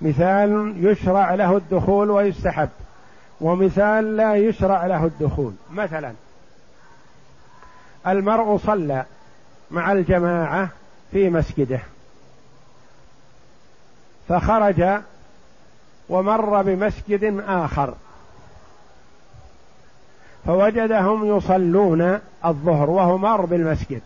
مثال 0.00 0.74
يشرع 0.76 1.34
له 1.34 1.56
الدخول 1.56 2.10
ويستحب 2.10 2.68
ومثال 3.40 4.16
لا 4.16 4.34
يشرع 4.34 4.86
له 4.86 5.04
الدخول. 5.04 5.52
مثلا 5.72 6.12
المرء 8.06 8.56
صلى 8.56 9.04
مع 9.70 9.92
الجماعة 9.92 10.68
في 11.12 11.30
مسجده. 11.30 11.80
فخرج 14.28 15.00
ومر 16.08 16.62
بمسجد 16.62 17.44
آخر. 17.48 17.94
فوجدهم 20.46 21.36
يصلون 21.36 22.18
الظهر 22.44 22.90
وهو 22.90 23.18
مر 23.18 23.44
بالمسجد 23.44 24.02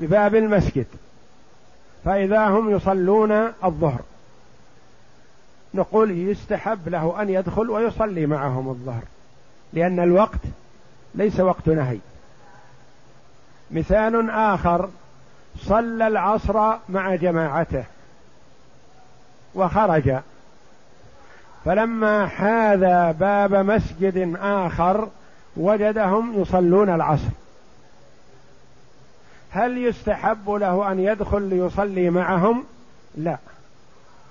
بباب 0.00 0.34
المسجد. 0.34 0.86
فإذا 2.04 2.48
هم 2.48 2.70
يصلون 2.70 3.32
الظهر 3.64 4.00
نقول 5.74 6.10
يستحب 6.10 6.88
له 6.88 7.22
أن 7.22 7.28
يدخل 7.28 7.70
ويصلي 7.70 8.26
معهم 8.26 8.68
الظهر 8.68 9.02
لأن 9.72 10.00
الوقت 10.00 10.40
ليس 11.14 11.40
وقت 11.40 11.68
نهي. 11.68 11.98
مثال 13.70 14.30
آخر 14.30 14.90
صلى 15.58 16.06
العصر 16.06 16.76
مع 16.88 17.14
جماعته. 17.14 17.84
وخرج. 19.56 20.16
فلما 21.64 22.26
حاذى 22.26 23.12
باب 23.12 23.54
مسجد 23.54 24.36
آخر 24.40 25.08
وجدهم 25.56 26.42
يصلون 26.42 26.88
العصر. 26.88 27.28
هل 29.50 29.78
يستحب 29.78 30.50
له 30.50 30.92
أن 30.92 31.00
يدخل 31.00 31.42
ليصلي 31.42 32.10
معهم؟ 32.10 32.64
لا. 33.16 33.38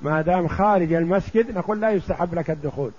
ما 0.01 0.21
دام 0.21 0.47
خارج 0.47 0.93
المسجد 0.93 1.57
نقول 1.57 1.81
لا 1.81 1.89
يستحب 1.89 2.35
لك 2.35 2.49
الدخول. 2.49 2.91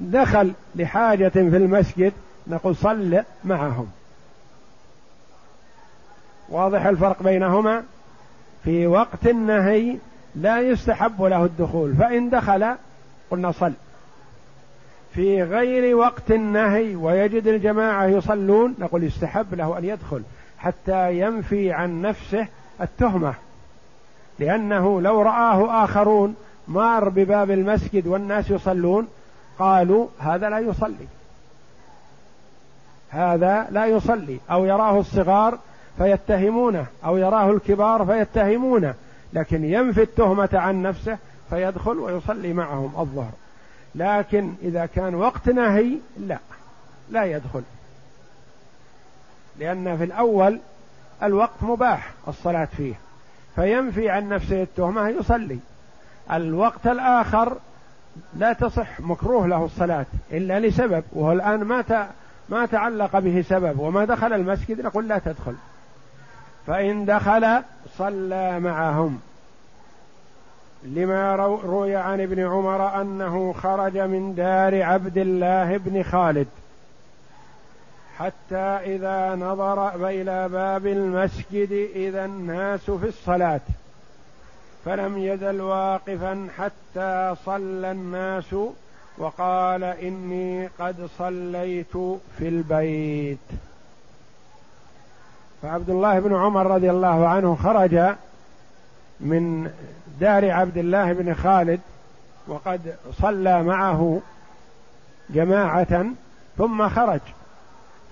دخل 0.00 0.52
لحاجة 0.74 1.28
في 1.28 1.56
المسجد 1.56 2.12
نقول 2.46 2.76
صل 2.76 3.22
معهم. 3.44 3.90
واضح 6.48 6.86
الفرق 6.86 7.22
بينهما؟ 7.22 7.82
في 8.64 8.86
وقت 8.86 9.26
النهي 9.26 9.96
لا 10.36 10.60
يستحب 10.60 11.22
له 11.22 11.44
الدخول. 11.44 11.94
فإن 11.94 12.30
دخل 12.30 12.74
قلنا 13.30 13.52
صل. 13.52 13.72
في 15.14 15.42
غير 15.42 15.96
وقت 15.96 16.30
النهي 16.30 16.96
ويجد 16.96 17.46
الجماعة 17.46 18.04
يصلون 18.04 18.74
نقول 18.78 19.04
يستحب 19.04 19.54
له 19.54 19.78
أن 19.78 19.84
يدخل 19.84 20.22
حتى 20.58 21.18
ينفي 21.20 21.72
عن 21.72 22.02
نفسه 22.02 22.46
التهمة. 22.80 23.34
لأنه 24.38 25.00
لو 25.00 25.22
رآه 25.22 25.84
آخرون 25.84 26.34
مار 26.68 27.08
بباب 27.08 27.50
المسجد 27.50 28.06
والناس 28.06 28.50
يصلون 28.50 29.08
قالوا 29.58 30.06
هذا 30.18 30.50
لا 30.50 30.58
يصلي. 30.58 31.06
هذا 33.10 33.66
لا 33.70 33.86
يصلي. 33.86 34.38
أو 34.50 34.64
يراه 34.64 35.00
الصغار 35.00 35.58
فيتهمونه 35.98 36.86
أو 37.04 37.16
يراه 37.16 37.50
الكبار 37.50 38.04
فيتهمونه. 38.06 38.94
لكن 39.36 39.64
ينفي 39.64 40.02
التهمة 40.02 40.48
عن 40.52 40.82
نفسه 40.82 41.18
فيدخل 41.50 41.98
ويصلي 41.98 42.52
معهم 42.52 43.00
الظهر. 43.00 43.32
لكن 43.94 44.52
إذا 44.62 44.86
كان 44.86 45.14
وقت 45.14 45.48
نهي 45.48 45.98
لا 46.18 46.38
لا 47.10 47.24
يدخل. 47.24 47.62
لأن 49.58 49.96
في 49.96 50.04
الأول 50.04 50.60
الوقت 51.22 51.62
مباح 51.62 52.12
الصلاة 52.28 52.68
فيه. 52.76 52.94
فينفي 53.54 54.10
عن 54.10 54.28
نفسه 54.28 54.62
التهمة 54.62 55.08
يصلي. 55.08 55.58
الوقت 56.32 56.86
الآخر 56.86 57.56
لا 58.36 58.52
تصح 58.52 59.00
مكروه 59.00 59.46
له 59.46 59.64
الصلاة 59.64 60.06
إلا 60.32 60.60
لسبب 60.60 61.04
وهو 61.12 61.32
الآن 61.32 61.64
مات 61.64 62.08
ما 62.48 62.66
تعلق 62.66 63.18
به 63.18 63.44
سبب 63.48 63.80
وما 63.80 64.04
دخل 64.04 64.32
المسجد 64.32 64.80
نقول 64.80 65.08
لا 65.08 65.18
تدخل. 65.18 65.54
فإن 66.66 67.04
دخل 67.04 67.62
صلى 67.98 68.60
معهم. 68.60 69.20
لما 70.84 71.36
روي 71.64 71.96
عن 71.96 72.20
ابن 72.20 72.46
عمر 72.46 73.00
أنه 73.00 73.52
خرج 73.52 73.98
من 73.98 74.34
دار 74.34 74.82
عبد 74.82 75.18
الله 75.18 75.76
بن 75.76 76.02
خالد 76.02 76.48
حتى 78.18 78.94
إذا 78.94 79.34
نظر 79.34 80.08
إلى 80.08 80.48
باب 80.48 80.86
المسجد 80.86 81.88
إذا 81.94 82.24
الناس 82.24 82.90
في 82.90 83.08
الصلاة. 83.08 83.60
فلم 84.84 85.18
يزل 85.18 85.60
واقفا 85.60 86.48
حتى 86.58 87.34
صلى 87.44 87.90
الناس 87.90 88.56
وقال 89.18 89.84
إني 89.84 90.66
قد 90.66 91.08
صليت 91.18 91.96
في 92.38 92.48
البيت. 92.48 93.38
فعبد 95.62 95.90
الله 95.90 96.20
بن 96.20 96.34
عمر 96.34 96.66
رضي 96.66 96.90
الله 96.90 97.28
عنه 97.28 97.54
خرج 97.54 98.14
من 99.20 99.70
دار 100.20 100.50
عبد 100.50 100.78
الله 100.78 101.12
بن 101.12 101.34
خالد 101.34 101.80
وقد 102.48 102.94
صلى 103.22 103.62
معه 103.62 104.20
جماعة 105.30 106.06
ثم 106.58 106.88
خرج. 106.88 107.20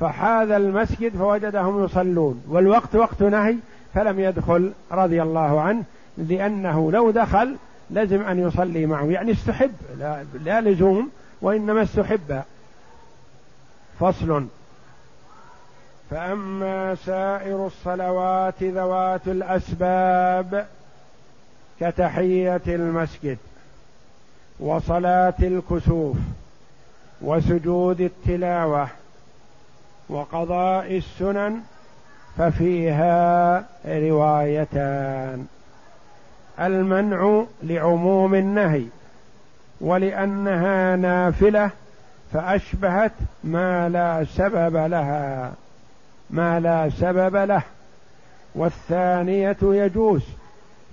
فحاذ 0.00 0.50
المسجد 0.50 1.16
فوجدهم 1.16 1.84
يصلون 1.84 2.44
والوقت 2.48 2.96
وقت 2.96 3.22
نهي 3.22 3.56
فلم 3.94 4.20
يدخل 4.20 4.72
رضي 4.92 5.22
الله 5.22 5.60
عنه 5.60 5.82
لأنه 6.18 6.92
لو 6.92 7.10
دخل 7.10 7.56
لزم 7.90 8.22
أن 8.22 8.38
يصلي 8.38 8.86
معه. 8.86 9.04
يعني 9.04 9.32
استحب 9.32 9.72
لا, 9.98 10.24
لا 10.44 10.60
لزوم 10.60 11.10
وإنما 11.42 11.82
استحب. 11.82 12.42
فصل. 14.00 14.46
فأما 16.10 16.94
سائر 16.94 17.66
الصلوات 17.66 18.62
ذوات 18.62 19.28
الأسباب 19.28 20.66
كتحية 21.80 22.60
المسجد 22.68 23.38
وصلاة 24.60 25.34
الكسوف 25.42 26.16
وسجود 27.22 28.00
التلاوة 28.00 28.88
وقضاء 30.08 30.96
السنن 30.96 31.60
ففيها 32.38 33.64
روايتان. 33.86 35.46
المنع 36.60 37.44
لعموم 37.62 38.34
النهي 38.34 38.84
ولأنها 39.80 40.96
نافلة 40.96 41.70
فأشبهت 42.32 43.12
ما 43.44 43.88
لا 43.88 44.24
سبب 44.24 44.76
لها 44.76 45.52
ما 46.30 46.60
لا 46.60 46.90
سبب 46.90 47.36
له. 47.36 47.62
والثانية 48.54 49.56
يجوز 49.62 50.22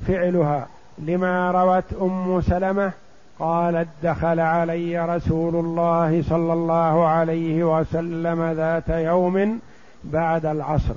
فعلها 0.08 0.68
لما 0.98 1.52
روت 1.52 2.02
أم 2.02 2.42
سلمة 2.42 2.92
قالت 3.40 3.88
دخل 4.04 4.40
علي 4.40 5.06
رسول 5.16 5.56
الله 5.56 6.24
صلى 6.30 6.54
الله 6.54 7.08
عليه 7.08 7.80
وسلم 7.80 8.52
ذات 8.52 8.90
يوم 8.90 9.60
بعد 10.04 10.46
العصر 10.46 10.94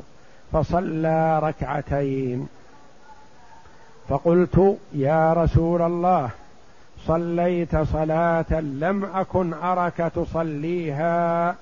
فصلى 0.52 1.38
ركعتين. 1.42 2.48
فقلت 4.08 4.76
يا 4.92 5.32
رسول 5.32 5.82
الله 5.82 6.30
صليت 7.06 7.76
صلاة 7.76 8.60
لم 8.60 9.04
أكن 9.14 9.54
أرك 9.54 10.12
تصليها. 10.16 11.54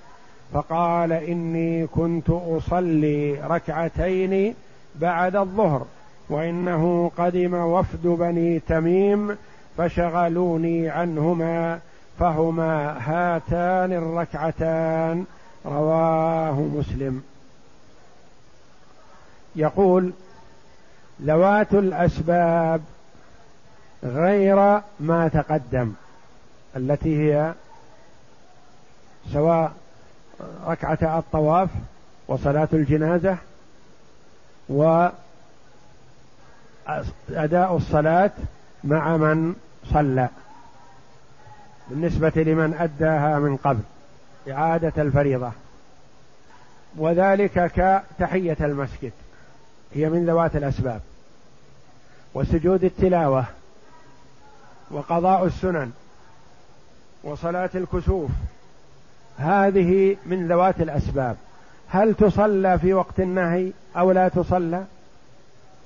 فقال 0.52 1.12
إني 1.12 1.87
كنت 1.87 2.31
أصلي 2.31 3.40
ركعتين 3.44 4.55
بعد 4.94 5.37
الظهر. 5.37 5.87
وإنه 6.33 7.11
قدم 7.16 7.55
وفد 7.55 8.03
بني 8.07 8.61
تميم 8.61 9.37
فشغلوني 9.79 10.88
عنهما 10.88 11.81
فهما 12.18 12.99
هاتان 12.99 13.92
الركعتان. 13.92 15.25
رواه 15.66 16.61
مسلم. 16.61 17.23
يقول 19.57 20.12
ذوات 21.23 21.75
الأسباب 21.75 22.81
غير 24.05 24.81
ما 25.01 25.29
تقدم 25.29 25.92
التي 26.77 27.18
هي 27.18 27.55
سواء 29.33 29.73
ركعة 30.66 31.18
الطواف 31.18 31.68
وصلاة 32.29 32.68
الجنازة 32.73 33.37
وأداء 36.87 37.77
الصلاة 37.77 38.31
مع 38.85 39.16
من 39.16 39.55
صلى. 39.92 40.29
بالنسبة 41.90 42.33
لمن 42.37 42.75
أداها 42.75 43.38
من 43.38 43.57
قبل 43.57 43.83
إعادة 44.51 45.03
الفريضة. 45.03 45.53
وذلك 46.97 47.73
كتحية 47.73 48.57
المسجد 48.61 49.12
هي 49.95 50.09
من 50.09 50.27
ذوات 50.27 50.57
الأسباب. 50.57 51.01
وسجود 52.35 52.85
التلاوة 52.85 53.45
وقضاء 54.90 55.47
السنن 55.47 55.92
وصلاة 57.25 57.71
الكسوف 57.75 58.31
هذه 59.38 60.16
من 60.27 60.49
ذوات 60.49 60.81
الأسباب. 60.81 61.37
هل 61.88 62.14
تصلى 62.14 62.79
في 62.79 62.95
وقت 62.95 63.21
النهي 63.21 63.73
أو 63.97 64.12
لا 64.12 64.29
تصلى؟ 64.29 64.85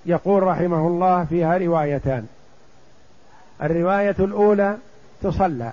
يقول 0.07 0.43
رحمه 0.43 0.87
الله 0.87 1.25
فيها 1.25 1.59
روايتان. 1.59 2.27
الرواية 3.63 4.17
الأولى 4.19 4.77
تصلى 5.23 5.73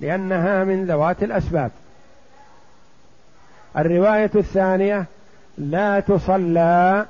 لأنها 0.00 0.64
من 0.64 0.86
ذوات 0.86 1.22
الأسباب. 1.22 1.70
الرواية 3.76 4.30
الثانية 4.34 5.04
لا 5.58 6.00
تصلى 6.00 7.06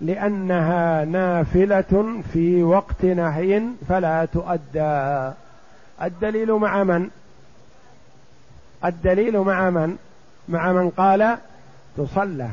لأنها 0.00 1.04
نافلة 1.04 2.22
في 2.32 2.62
وقت 2.62 3.04
نهي 3.04 3.62
فلا 3.88 4.24
تؤدى. 4.24 5.32
الدليل 6.02 6.52
مع 6.52 6.84
من؟ 6.84 7.10
الدليل 8.84 9.38
مع 9.38 9.70
من؟ 9.70 9.96
مع 10.48 10.72
من 10.72 10.90
قال 10.90 11.38
تصلى. 11.96 12.48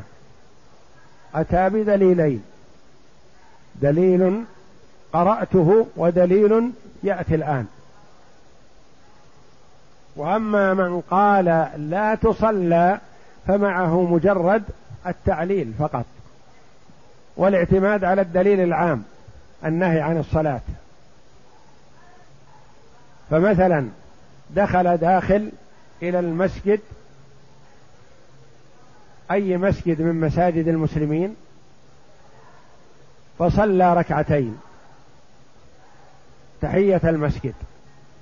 أتى 1.36 1.70
بدليلين. 1.70 2.44
دليل 3.82 4.44
قرأته 5.14 5.88
ودليل 5.98 6.72
يأتي 7.04 7.36
الآن. 7.36 7.66
وأما 10.16 10.74
من 10.74 11.02
قال 11.02 11.70
لا 11.78 12.16
تصلى 12.16 13.00
فمعه 13.48 14.02
مجرد 14.02 14.64
التعليل 15.08 15.74
فقط 15.80 16.06
والاعتماد 17.38 18.04
على 18.04 18.22
الدليل 18.22 18.60
العام 18.60 19.04
النهي 19.66 20.02
عن 20.02 20.18
الصلاة. 20.18 20.62
فمثلا 23.30 23.88
دخل 24.50 24.98
داخل 24.98 25.52
إلى 26.02 26.20
المسجد 26.20 26.80
أي 29.32 29.58
مسجد 29.58 30.02
من 30.02 30.20
مساجد 30.20 30.68
المسلمين؟ 30.68 31.36
فصلى 33.40 33.94
ركعتين. 33.94 34.60
تحية 36.62 37.02
المسجد. 37.04 37.54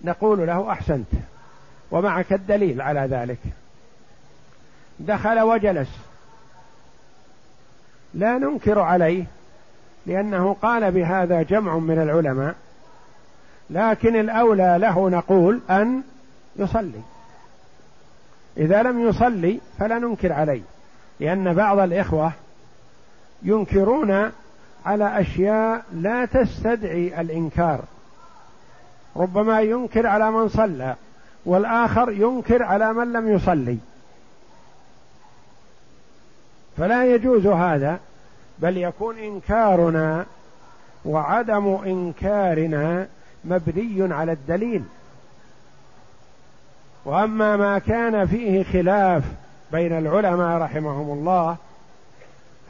نقول 0.03 0.47
له 0.47 0.71
أحسنت. 0.71 1.07
ومعك 1.91 2.33
الدليل 2.33 2.81
على 2.81 2.99
ذلك. 2.99 3.39
دخل 4.99 5.39
وجلس. 5.39 5.89
لا 8.13 8.37
ننكر 8.37 8.79
عليه 8.79 9.25
لأنه 10.05 10.53
قال 10.61 10.91
بهذا 10.91 11.41
جمع 11.41 11.77
من 11.77 12.01
العلماء 12.01 12.55
لكن 13.69 14.15
الأولى 14.15 14.77
له 14.79 15.09
نقول 15.09 15.61
أن 15.69 16.03
يصلي. 16.55 17.01
إذا 18.57 18.83
لم 18.83 19.07
يصلي 19.07 19.59
فلا 19.79 19.99
ننكر 19.99 20.33
عليه 20.33 20.61
لأن 21.19 21.53
بعض 21.53 21.79
الإخوة 21.79 22.31
ينكرون 23.43 24.31
على 24.85 25.21
أشياء 25.21 25.83
لا 25.93 26.25
تستدعي 26.25 27.21
الإنكار. 27.21 27.79
ربما 29.15 29.61
ينكر 29.61 30.07
على 30.07 30.31
من 30.31 30.49
صلى 30.49 30.95
والآخر 31.45 32.11
ينكر 32.11 32.63
على 32.63 32.93
من 32.93 33.13
لم 33.13 33.35
يصلي. 33.35 33.77
فلا 36.77 37.05
يجوز 37.05 37.47
هذا 37.47 37.99
بل 38.59 38.77
يكون 38.77 39.17
إنكارنا 39.17 40.25
وعدم 41.05 41.67
إنكارنا 41.85 43.07
مبني 43.45 44.13
على 44.13 44.31
الدليل. 44.31 44.83
وأما 47.05 47.57
ما 47.57 47.79
كان 47.79 48.27
فيه 48.27 48.63
خلاف 48.63 49.23
بين 49.71 49.97
العلماء 49.97 50.61
رحمهم 50.61 51.17
الله 51.17 51.57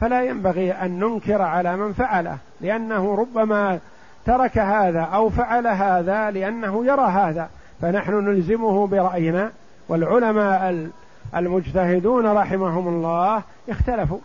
فلا 0.00 0.22
ينبغي 0.22 0.72
أن 0.72 0.98
ننكر 0.98 1.42
على 1.42 1.76
من 1.76 1.92
فعله 1.92 2.38
لأنه 2.60 3.14
ربما 3.14 3.78
ترك 4.26 4.58
هذا 4.58 5.00
أو 5.00 5.30
فعل 5.30 5.66
هذا 5.66 6.30
لأنه 6.30 6.86
يرى 6.86 7.06
هذا 7.06 7.48
فنحن 7.80 8.14
نلزمه 8.14 8.86
برأينا 8.86 9.52
والعلماء 9.88 10.88
المجتهدون 11.36 12.26
رحمهم 12.26 12.88
الله 12.88 13.42
اختلفوا. 13.68 14.18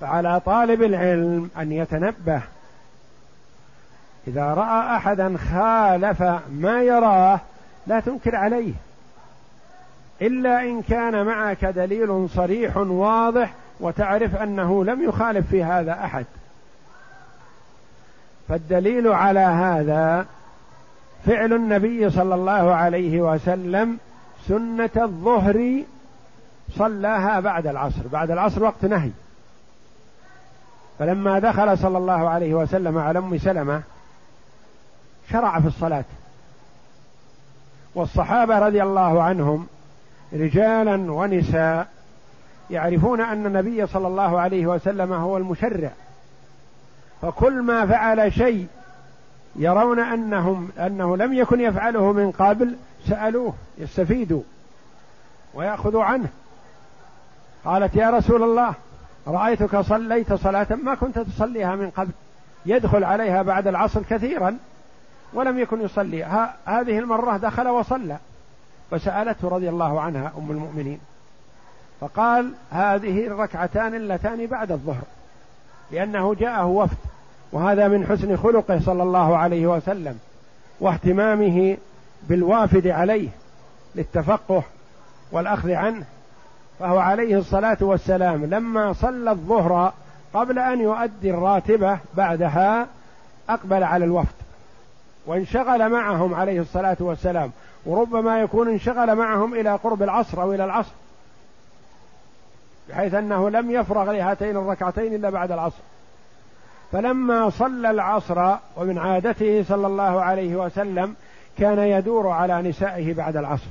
فعلى 0.00 0.40
طالب 0.40 0.82
العلم 0.82 1.50
أن 1.58 1.72
يتنبه. 1.72 2.42
إذا 4.28 4.44
رأى 4.44 4.96
أحدا 4.96 5.36
خالف 5.36 6.22
ما 6.50 6.82
يراه 6.82 7.40
لا 7.86 8.00
تنكر 8.00 8.36
عليه. 8.36 8.72
إلا 10.22 10.62
إن 10.62 10.82
كان 10.82 11.26
معك 11.26 11.64
دليل 11.64 12.28
صريح 12.30 12.76
واضح 12.76 13.54
وتعرف 13.84 14.36
أنه 14.36 14.84
لم 14.84 15.02
يخالف 15.02 15.50
في 15.50 15.64
هذا 15.64 15.92
أحد. 15.92 16.26
فالدليل 18.48 19.08
على 19.08 19.40
هذا 19.40 20.26
فعل 21.26 21.52
النبي 21.52 22.10
صلى 22.10 22.34
الله 22.34 22.74
عليه 22.74 23.20
وسلم 23.20 23.98
سنة 24.48 24.90
الظهر 24.96 25.82
صلاها 26.70 27.40
بعد 27.40 27.66
العصر. 27.66 28.08
بعد 28.12 28.30
العصر 28.30 28.62
وقت 28.64 28.84
نهي. 28.84 29.10
فلما 30.98 31.38
دخل 31.38 31.78
صلى 31.78 31.98
الله 31.98 32.28
عليه 32.28 32.54
وسلم 32.54 32.98
على 32.98 33.18
أم 33.18 33.38
سلمة 33.38 33.82
شرع 35.30 35.60
في 35.60 35.66
الصلاة. 35.66 36.04
والصحابة 37.94 38.58
رضي 38.58 38.82
الله 38.82 39.22
عنهم 39.22 39.66
رجالا 40.32 41.12
ونساء 41.12 41.93
يعرفون 42.74 43.20
أن 43.20 43.46
النبي 43.46 43.86
صلى 43.86 44.06
الله 44.06 44.40
عليه 44.40 44.66
وسلم 44.66 45.12
هو 45.12 45.36
المشرع. 45.36 45.90
فكل 47.22 47.62
ما 47.62 47.86
فعل 47.86 48.32
شيء 48.32 48.66
يرون 49.56 50.00
انهم 50.00 50.70
أنه 50.78 51.16
لم 51.16 51.32
يكن 51.32 51.60
يفعله 51.60 52.12
من 52.12 52.30
قبل 52.30 52.76
سألوه 53.08 53.54
يستفيدوا 53.78 54.42
ويأخذوا 55.54 56.04
عنه. 56.04 56.28
قالت 57.64 57.94
يا 57.96 58.10
رسول 58.10 58.42
الله 58.42 58.74
رأيتك 59.26 59.80
صليت 59.80 60.32
صلاة 60.32 60.66
ما 60.82 60.94
كنت 60.94 61.18
تصليها 61.18 61.76
من 61.76 61.90
قبل. 61.90 62.10
يدخل 62.66 63.04
عليها 63.04 63.42
بعد 63.42 63.66
العصر 63.66 64.02
كثيرا 64.02 64.56
ولم 65.32 65.58
يكن 65.58 65.80
يصلي 65.80 66.24
هذه 66.64 66.98
المرة 66.98 67.36
دخل 67.36 67.68
وصلى. 67.68 68.16
فسألته 68.90 69.48
رضي 69.48 69.68
الله 69.68 70.00
عنها 70.00 70.32
أم 70.38 70.50
المؤمنين. 70.50 71.00
فقال 72.04 72.50
هذه 72.70 73.26
الركعتان 73.26 73.94
اللتان 73.94 74.46
بعد 74.46 74.72
الظهر 74.72 75.02
لأنه 75.90 76.34
جاءه 76.34 76.66
وفد 76.66 76.96
وهذا 77.52 77.88
من 77.88 78.06
حسن 78.06 78.36
خلقه 78.36 78.80
صلى 78.80 79.02
الله 79.02 79.36
عليه 79.36 79.66
وسلم 79.66 80.18
واهتمامه 80.80 81.76
بالوافد 82.28 82.86
عليه 82.86 83.28
للتفقه 83.94 84.62
والأخذ 85.32 85.70
عنه 85.70 86.04
فهو 86.78 86.98
عليه 86.98 87.38
الصلاة 87.38 87.78
والسلام 87.80 88.44
لما 88.44 88.92
صلى 88.92 89.30
الظهر 89.30 89.92
قبل 90.34 90.58
أن 90.58 90.80
يؤدي 90.80 91.30
الراتبة 91.30 91.98
بعدها 92.14 92.86
أقبل 93.48 93.84
على 93.84 94.04
الوفد 94.04 94.34
وانشغل 95.26 95.88
معهم 95.88 96.34
عليه 96.34 96.60
الصلاة 96.60 96.96
والسلام 97.00 97.50
وربما 97.86 98.40
يكون 98.40 98.68
انشغل 98.68 99.14
معهم 99.14 99.54
إلى 99.54 99.74
قرب 99.74 100.02
العصر 100.02 100.42
أو 100.42 100.52
إلى 100.52 100.64
العصر 100.64 100.92
بحيث 102.88 103.14
أنه 103.14 103.50
لم 103.50 103.70
يفرغ 103.70 104.12
لهاتين 104.12 104.56
الركعتين 104.56 105.14
إلا 105.14 105.30
بعد 105.30 105.52
العصر. 105.52 105.82
فلما 106.92 107.50
صلى 107.50 107.90
العصر 107.90 108.56
ومن 108.76 108.98
عادته 108.98 109.64
صلى 109.68 109.86
الله 109.86 110.22
عليه 110.22 110.56
وسلم 110.56 111.14
كان 111.58 111.78
يدور 111.78 112.28
على 112.28 112.62
نسائه 112.62 113.14
بعد 113.14 113.36
العصر. 113.36 113.66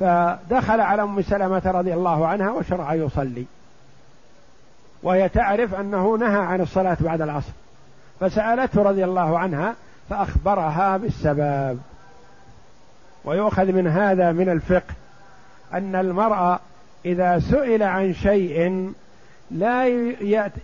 فدخل 0.00 0.80
على 0.80 1.02
أم 1.02 1.22
سلمة 1.22 1.62
رضي 1.64 1.94
الله 1.94 2.26
عنها 2.26 2.50
وشرع 2.50 2.94
يصلي. 2.94 3.44
وهي 5.02 5.28
تعرف 5.28 5.74
أنه 5.74 6.16
نهى 6.16 6.40
عن 6.40 6.60
الصلاة 6.60 6.96
بعد 7.00 7.20
العصر. 7.20 7.52
فسألته 8.20 8.82
رضي 8.82 9.04
الله 9.04 9.38
عنها 9.38 9.74
فأخبرها 10.10 10.96
بالسبب. 10.96 11.80
ويؤخذ 13.24 13.72
من 13.72 13.86
هذا 13.86 14.32
من 14.32 14.48
الفقه 14.48 14.94
أن 15.72 15.96
المرأة 15.96 16.60
إذا 17.04 17.38
سئل 17.38 17.82
عن 17.82 18.14
شيء 18.14 18.92
لا 19.50 19.86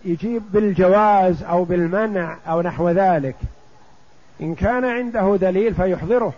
يجيب 0.04 0.42
بالجواز 0.52 1.42
أو 1.42 1.64
بالمنع 1.64 2.36
أو 2.48 2.62
نحو 2.62 2.90
ذلك. 2.90 3.36
إن 4.40 4.54
كان 4.54 4.84
عنده 4.84 5.36
دليل 5.40 5.74
فيحضره. 5.74 6.32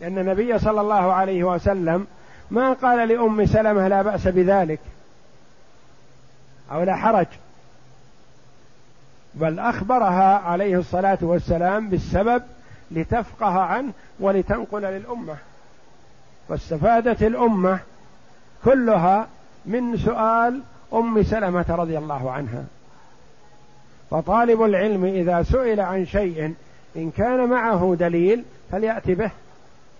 لأن 0.00 0.18
النبي 0.18 0.58
صلى 0.58 0.80
الله 0.80 1.12
عليه 1.12 1.44
وسلم 1.44 2.06
ما 2.50 2.72
قال 2.72 3.08
لأم 3.08 3.46
سلمة 3.46 3.88
لا 3.88 4.02
بأس 4.02 4.28
بذلك. 4.28 4.80
أو 6.72 6.82
لا 6.82 6.96
حرج. 6.96 7.26
بل 9.34 9.58
أخبرها 9.58 10.38
عليه 10.38 10.78
الصلاة 10.78 11.18
والسلام 11.22 11.88
بالسبب 11.88 12.42
لتفقه 12.90 13.60
عنه 13.60 13.92
ولتنقل 14.20 14.82
للأمة. 14.82 15.36
واستفادت 16.48 17.22
الأمة 17.22 17.80
كلها 18.64 19.28
من 19.66 19.96
سؤال 19.96 20.60
أم 20.94 21.22
سلمة 21.22 21.64
رضي 21.68 21.98
الله 21.98 22.30
عنها. 22.30 22.64
فطالب 24.10 24.62
العلم 24.62 25.04
إذا 25.04 25.42
سئل 25.42 25.80
عن 25.80 26.06
شيء 26.06 26.54
إن 26.96 27.10
كان 27.10 27.48
معه 27.48 27.96
دليل 27.98 28.44
فليأتي 28.72 29.14
به 29.14 29.30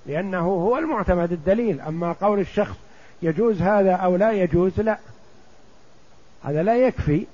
لأنه 0.06 0.38
هو 0.38 0.78
المعتمد 0.78 1.32
الدليل. 1.32 1.80
أما 1.80 2.12
قول 2.12 2.40
الشخص 2.40 2.76
يجوز 3.22 3.62
هذا 3.62 3.92
أو 3.92 4.16
لا 4.16 4.32
يجوز 4.32 4.80
لا 4.80 4.98
هذا 6.44 6.62
لا 6.62 6.76
يكفي. 6.76 7.26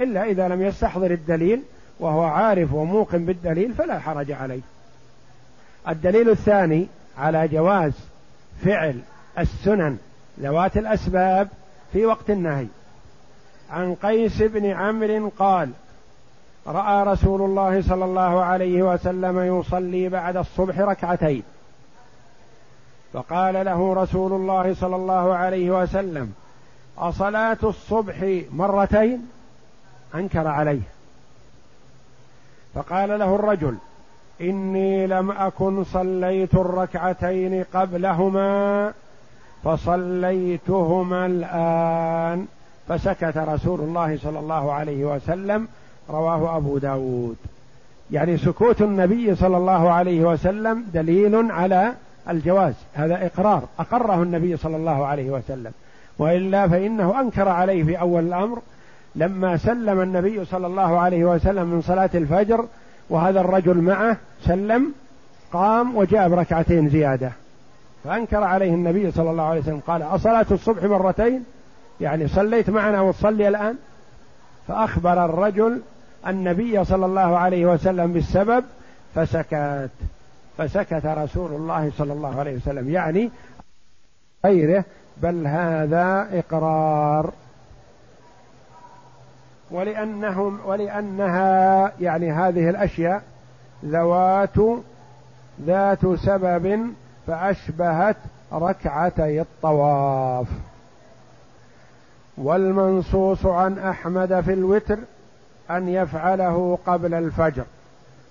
إلا 0.00 0.24
إذا 0.24 0.48
لم 0.48 0.62
يستحضر 0.62 1.10
الدليل 1.10 1.62
وهو 2.00 2.22
عارف 2.22 2.72
وموقن 2.72 3.24
بالدليل 3.24 3.74
فلا 3.74 3.98
حرج 3.98 4.32
عليه. 4.32 4.60
الدليل 5.88 6.30
الثاني 6.30 6.86
على 7.18 7.48
جواز 7.48 7.92
فعل 8.64 9.00
السنن 9.38 9.98
ذوات 10.40 10.76
الأسباب 10.76 11.48
في 11.92 12.06
وقت 12.06 12.30
النهي. 12.30 12.66
عن 13.70 13.94
قيس 13.94 14.42
بن 14.42 14.66
عمرو 14.66 15.32
قال 15.38 15.70
رأى 16.66 17.04
رسول 17.04 17.42
الله 17.42 17.82
صلى 17.82 18.04
الله 18.04 18.44
عليه 18.44 18.82
وسلم 18.82 19.60
يصلي 19.60 20.08
بعد 20.08 20.36
الصبح 20.36 20.78
ركعتين. 20.78 21.42
فقال 23.12 23.64
له 23.64 23.94
رسول 23.94 24.32
الله 24.32 24.74
صلى 24.74 24.96
الله 24.96 25.34
عليه 25.34 25.82
وسلم 25.82 26.32
أصلاة 26.98 27.58
الصبح 27.62 28.42
مرتين؟ 28.52 29.28
أنكر 30.14 30.46
عليه. 30.46 30.80
فقال 32.74 33.18
له 33.18 33.34
الرجل 33.34 33.76
إني 34.40 35.06
لم 35.06 35.30
أكن 35.30 35.84
صليت 35.84 36.54
الركعتين 36.54 37.64
قبلهما 37.74 38.92
فصليتهما 39.64 41.26
الآن. 41.26 42.46
فسكت 42.88 43.36
رسول 43.36 43.80
الله 43.80 44.18
صلى 44.22 44.38
الله 44.38 44.72
عليه 44.72 45.04
وسلم 45.04 45.68
رواه 46.10 46.56
أبو 46.56 46.78
داود. 46.78 47.36
يعني 48.10 48.36
سكوت 48.36 48.82
النبي 48.82 49.34
صلى 49.34 49.56
الله 49.56 49.90
عليه 49.90 50.24
وسلم 50.24 50.84
دليل 50.94 51.50
على 51.50 51.92
الجواز 52.30 52.74
هذا 52.94 53.26
إقرار 53.26 53.62
أقره 53.78 54.22
النبي 54.22 54.56
صلى 54.56 54.76
الله 54.76 55.06
عليه 55.06 55.30
وسلم. 55.30 55.72
وإلا 56.18 56.68
فإنه 56.68 57.20
أنكر 57.20 57.48
عليه 57.48 57.84
في 57.84 58.00
أول 58.00 58.26
الأمر 58.26 58.58
لما 59.14 59.56
سلم 59.56 60.00
النبي 60.00 60.44
صلى 60.44 60.66
الله 60.66 60.98
عليه 60.98 61.24
وسلم 61.24 61.66
من 61.66 61.82
صلاة 61.82 62.10
الفجر 62.14 62.64
وهذا 63.10 63.40
الرجل 63.40 63.76
معه 63.76 64.16
سلم 64.44 64.92
قام 65.52 65.96
وجاء 65.96 66.28
بركعتين 66.28 66.88
زيادة. 66.88 67.32
فأنكر 68.04 68.44
عليه 68.44 68.74
النبي 68.74 69.10
صلى 69.10 69.30
الله 69.30 69.42
عليه 69.42 69.60
وسلم 69.60 69.80
قال 69.86 70.02
أصلاة 70.02 70.46
الصبح 70.50 70.84
مرتين؟ 70.84 71.44
يعني 72.00 72.28
صليت 72.28 72.70
معنا 72.70 73.00
وتصلي 73.00 73.48
الآن؟ 73.48 73.76
فأخبر 74.68 75.24
الرجل 75.24 75.82
النبي 76.26 76.84
صلى 76.84 77.06
الله 77.06 77.38
عليه 77.38 77.66
وسلم 77.66 78.12
بالسبب 78.12 78.64
فسكت. 79.14 79.90
فسكت 80.58 81.06
رسول 81.06 81.52
الله 81.52 81.92
صلى 81.98 82.12
الله 82.12 82.40
عليه 82.40 82.56
وسلم. 82.56 82.90
يعني 82.90 83.30
غيره 84.44 84.84
بل 85.16 85.46
هذا 85.46 86.28
إقرار. 86.32 87.32
ولأنهم 89.70 90.58
ولأنها 90.66 91.92
يعني 92.00 92.32
هذه 92.32 92.70
الأشياء 92.70 93.22
ذوات 93.84 94.56
ذات 95.66 96.06
سبب 96.06 96.92
فأشبهت 97.26 98.16
ركعتي 98.52 99.40
الطواف. 99.40 100.46
والمنصوص 102.38 103.46
عن 103.46 103.78
أحمد 103.78 104.40
في 104.40 104.52
الوتر 104.52 104.98
أن 105.70 105.88
يفعله 105.88 106.78
قبل 106.86 107.14
الفجر. 107.14 107.64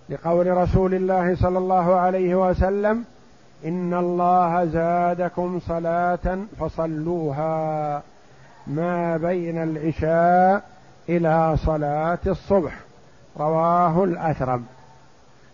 لقول 0.09 0.57
رسول 0.57 0.93
الله 0.93 1.35
صلى 1.35 1.57
الله 1.57 1.95
عليه 1.95 2.49
وسلم 2.49 3.03
إن 3.65 3.93
الله 3.93 4.65
زادكم 4.65 5.59
صلاة 5.67 6.39
فصلوها. 6.59 8.01
ما 8.67 9.17
بين 9.17 9.63
العشاء 9.63 10.63
إلى 11.09 11.57
صلاة 11.65 12.19
الصبح. 12.27 12.79
رواه 13.39 14.03
الأثرم. 14.03 14.65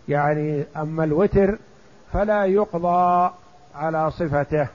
يعني 0.08 0.64
أما 0.76 1.04
الوتر 1.04 1.58
فلا 2.12 2.44
يقضى 2.44 3.30
على 3.74 4.10
صفته 4.10 4.68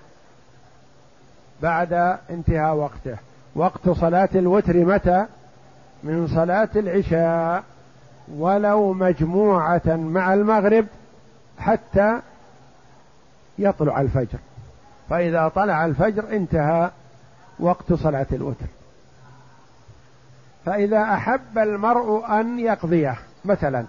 بعد 1.62 2.18
انتهاء 2.30 2.76
وقته. 2.76 3.18
وقت 3.56 3.90
صلاة 3.90 4.30
الوتر 4.36 4.78
متى؟ 4.78 5.26
من 6.04 6.28
صلاة 6.28 6.70
العشاء 6.76 7.64
ولو 8.34 8.94
مجموعة 8.94 9.82
مع 9.86 10.34
المغرب 10.34 10.86
حتى 11.60 12.20
يطلع 13.60 14.02
الفجر. 14.02 14.40
فإذا 15.10 15.48
طلع 15.48 15.86
الفجر 15.86 16.36
انتهى 16.36 16.92
وقت 17.60 17.94
صلاة 17.94 18.28
الوتر. 18.32 18.66
فإذا 20.66 21.02
أحب 21.04 21.58
المرء 21.58 22.26
أن 22.40 22.60
يقضيه 22.60 23.18
مثلا 23.46 23.86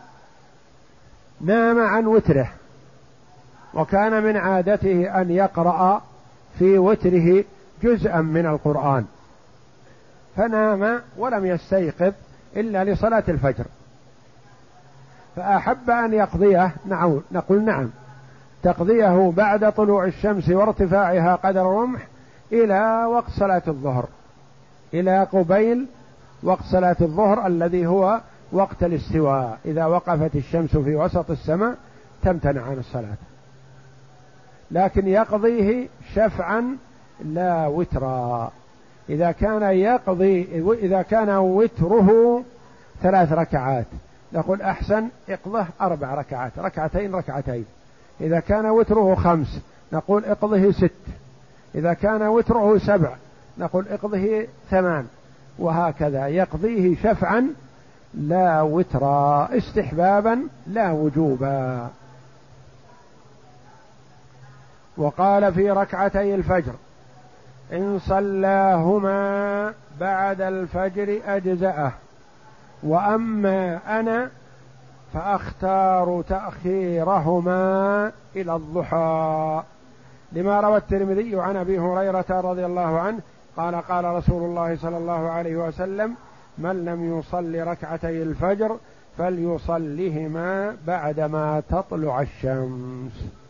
نام 1.41 1.81
عن 1.81 2.07
وتره 2.07 2.53
وكان 3.75 4.23
من 4.25 4.37
عادته 4.37 5.21
أن 5.21 5.31
يقرأ 5.31 6.03
في 6.59 6.79
وتره 6.79 7.45
جزءا 7.83 8.21
من 8.21 8.47
القرآن. 8.47 9.05
فنام 10.37 11.01
ولم 11.17 11.47
يستيقظ 11.47 12.13
إلا 12.57 12.85
لصلاة 12.85 13.25
الفجر. 13.29 13.65
فأحب 15.37 15.91
أن 15.91 16.13
يقضيه 16.13 16.73
نقول 17.33 17.65
نعم 17.65 17.91
تقضيه 18.63 19.33
بعد 19.37 19.73
طلوع 19.73 20.05
الشمس 20.05 20.49
وارتفاعها 20.49 21.35
قدر 21.35 21.63
رمح 21.63 22.07
إلى 22.53 23.05
وقت 23.05 23.31
صلاة 23.31 23.63
الظهر. 23.69 24.09
إلى 24.95 25.25
قبيل 25.33 25.87
وقت 26.43 26.65
صلاة 26.73 26.97
الظهر 27.01 27.47
الذي 27.47 27.87
هو 27.87 28.21
وقت 28.53 28.83
الاستواء. 28.83 29.59
إذا 29.65 29.87
وقفت 29.87 30.37
الشمس 30.37 30.77
في 30.77 30.97
وسط 30.97 31.31
السماء 31.31 31.77
تمتنع 32.23 32.63
عن 32.63 32.79
الصلاة. 32.79 33.17
لكن 34.73 35.09
يقضيه 35.09 35.89
شفعا 36.15 36.77
لا 37.25 37.67
وترا. 37.67 38.53
إذا 39.09 39.33
كان 39.33 39.63
يقضي 39.63 40.63
إذا 40.83 41.03
كان 41.03 41.31
وتره 41.31 42.43
ثلاث 43.03 43.33
ركعات 43.33 43.87
نقول 44.33 44.63
أحسن 44.63 45.09
اقضه 45.29 45.67
أربع 45.81 46.15
ركعات 46.15 46.53
ركعتين 46.59 47.15
ركعتين. 47.15 47.65
إذا 48.21 48.41
كان 48.41 48.67
وتره 48.67 49.15
خمس 49.15 49.61
نقول 49.93 50.25
اقضه 50.25 50.73
ست. 50.73 50.91
إذا 51.75 51.93
كان 51.93 52.23
وتره 52.23 52.79
سبع 52.79 53.11
نقول 53.59 53.89
اقضه 53.89 54.47
ثمان. 54.71 55.07
وهكذا 55.59 56.29
يقضيه 56.29 56.97
شفعا 56.97 57.47
لا 58.15 58.63
وترا 58.63 59.49
استحبابا 59.57 60.43
لا 60.67 60.93
وجوبا. 60.93 61.91
وقال 64.97 65.55
في 65.55 65.71
ركعتي 65.71 66.35
الفجر 66.35 66.73
إن 67.73 67.99
صلاهما 67.99 69.75
بعد 70.01 70.41
الفجر 70.41 71.21
أجزأه. 71.27 71.93
وأما 72.83 73.81
أنا 74.01 74.31
فأختار 75.15 76.25
تأخيرهما 76.29 78.13
إلى 78.37 78.57
الضحى. 78.57 79.63
لما 80.33 80.61
روى 80.61 80.77
الترمذي 80.77 81.41
عن 81.41 81.57
أبي 81.57 81.79
هريرة 81.79 82.25
رضي 82.31 82.67
الله 82.67 83.01
عنه 83.01 83.19
قال 83.57 83.75
قال 83.75 84.05
رسول 84.05 84.43
الله 84.43 84.77
صلى 84.77 84.97
الله 84.97 85.31
عليه 85.31 85.57
وسلم 85.57 86.15
من 86.59 86.85
لم 86.85 87.19
يصل 87.19 87.55
ركعتي 87.55 88.23
الفجر 88.23 88.77
فليصلهما 89.19 90.77
بعدما 90.87 91.63
تطلع 91.71 92.21
الشمس. 92.21 93.42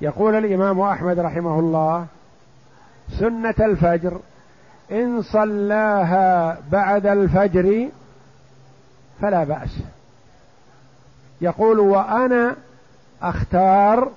يقول 0.00 0.34
الإمام 0.34 0.80
أحمد 0.80 1.18
رحمه 1.18 1.58
الله 1.58 2.06
سنة 3.18 3.54
الفجر 3.60 4.20
إن 4.92 5.22
صلاها 5.22 6.58
بعد 6.72 7.06
الفجر 7.06 7.88
فلا 9.20 9.44
بأس. 9.44 9.78
يقول 11.40 11.78
وأنا 11.78 12.56
أختار 13.22 14.10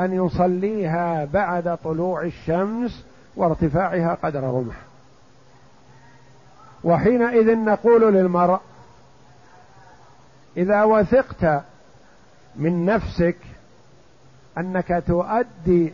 أن 0.00 0.26
يصليها 0.26 1.24
بعد 1.24 1.78
طلوع 1.84 2.22
الشمس 2.22 3.04
وارتفاعها 3.36 4.18
قدر 4.22 4.42
رمح. 4.42 4.76
وحينئذ 6.84 7.58
نقول 7.58 8.14
للمرء 8.14 8.60
إذا 10.56 10.82
وثقت 10.82 11.62
من 12.56 12.84
نفسك 12.86 13.36
أنك 14.58 15.02
تؤدي 15.06 15.92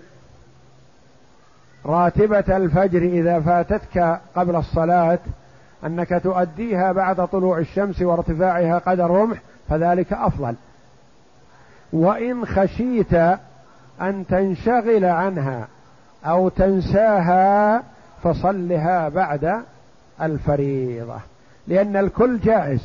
راتبة 1.87 2.57
الفجر 2.57 3.03
إذا 3.03 3.41
فاتتك 3.41 4.21
قبل 4.37 4.57
الصلاة 4.57 5.19
أنك 5.85 6.21
تؤديها 6.25 6.93
بعد 6.93 7.29
طلوع 7.29 7.59
الشمس 7.59 8.03
وارتفاعها 8.03 8.79
قدر 8.79 9.11
رمح 9.11 9.39
فذلك 9.69 10.13
أفضل. 10.13 10.55
وإن 11.93 12.47
خشيت 12.47 13.15
أن 14.01 14.27
تنشغل 14.29 15.05
عنها 15.05 15.69
أو 16.25 16.49
تنساها 16.49 17.83
فصلها 18.23 19.09
بعد 19.09 19.63
الفريضة 20.23 21.19
لأن 21.67 21.97
الكل 21.97 22.41
جائز. 22.41 22.83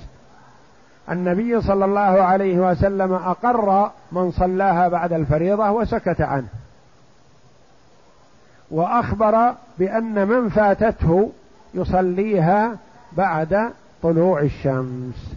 النبي 1.10 1.62
صلى 1.62 1.86
الله 1.86 2.02
عليه 2.02 2.72
وسلم 2.72 3.14
أقر 3.14 3.92
من 4.12 4.32
صلاها 4.32 4.88
بعد 4.88 5.14
الفريضة 5.14 5.72
وسكت 5.72 6.22
عنه. 6.22 6.48
وأخبر 8.72 9.54
بأن 9.80 10.28
من 10.28 10.50
فاتته 10.50 11.32
يصليها 11.74 12.78
بعد 13.12 13.72
طلوع 14.04 14.42
الشمس. 14.42 15.34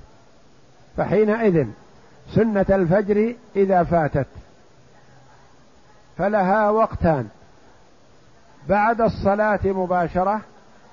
فحينئذ 0.96 1.66
سنة 2.34 2.66
الفجر 2.70 3.34
إذا 3.56 3.82
فاتت. 3.82 4.26
فلها 6.18 6.70
وقتان. 6.70 7.28
بعد 8.68 9.00
الصلاة 9.00 9.60
مباشرة 9.64 10.40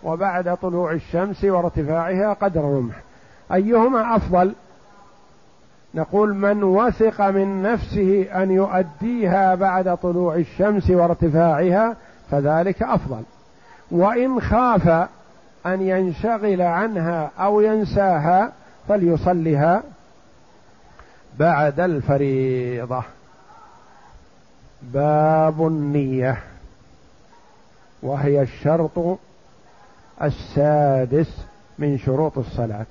وبعد 0.03 0.57
طلوع 0.57 0.91
الشمس 0.91 1.43
وارتفاعها 1.43 2.33
قدر 2.33 2.61
رمح. 2.61 2.95
أيهما 3.53 4.15
أفضل؟ 4.15 4.53
نقول 5.95 6.33
من 6.33 6.63
وثق 6.63 7.21
من 7.21 7.63
نفسه 7.63 8.27
أن 8.43 8.51
يؤديها 8.51 9.55
بعد 9.55 9.97
طلوع 9.97 10.35
الشمس 10.35 10.89
وارتفاعها 10.89 11.95
فذلك 12.31 12.83
أفضل. 12.83 13.23
وإن 13.91 14.41
خاف 14.41 14.87
أن 15.65 15.81
ينشغل 15.81 16.61
عنها 16.61 17.31
أو 17.39 17.61
ينساها 17.61 18.51
فليصلها 18.87 19.83
بعد 21.39 21.79
الفريضة. 21.79 23.03
باب 24.81 25.67
النية 25.67 26.37
وهي 28.03 28.41
الشرط 28.41 29.19
السادس 30.23 31.37
من 31.79 31.97
شروط 31.97 32.37
الصلاة. 32.37 32.85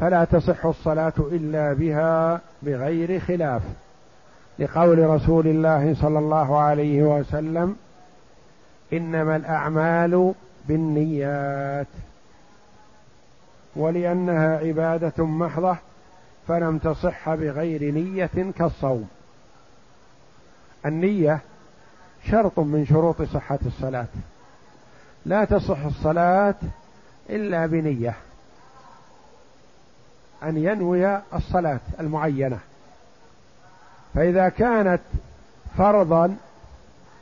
فلا 0.00 0.24
تصح 0.24 0.66
الصلاة 0.66 1.12
إلا 1.18 1.72
بها 1.72 2.40
بغير 2.62 3.20
خلاف. 3.20 3.62
لقول 4.58 4.98
رسول 4.98 5.46
الله 5.46 5.94
صلى 5.94 6.18
الله 6.18 6.58
عليه 6.58 7.02
وسلم 7.02 7.76
إنما 8.92 9.36
الأعمال 9.36 10.34
بالنيات. 10.68 11.86
ولأنها 13.76 14.58
عبادة 14.58 15.24
محضة 15.24 15.76
فلم 16.48 16.78
تصح 16.78 17.34
بغير 17.34 17.94
نية 17.94 18.52
كالصوم. 18.58 19.08
النية 20.86 21.40
شرط 22.24 22.58
من 22.58 22.86
شروط 22.86 23.22
صحة 23.22 23.58
الصلاة. 23.66 24.06
لا 25.26 25.44
تصح 25.44 25.84
الصلاة 25.84 26.54
إلا 27.30 27.66
بنية. 27.66 28.14
أن 30.42 30.56
ينوي 30.56 31.20
الصلاة 31.34 31.80
المعينة. 32.00 32.58
فإذا 34.14 34.48
كانت 34.48 35.00
فرضا 35.78 36.36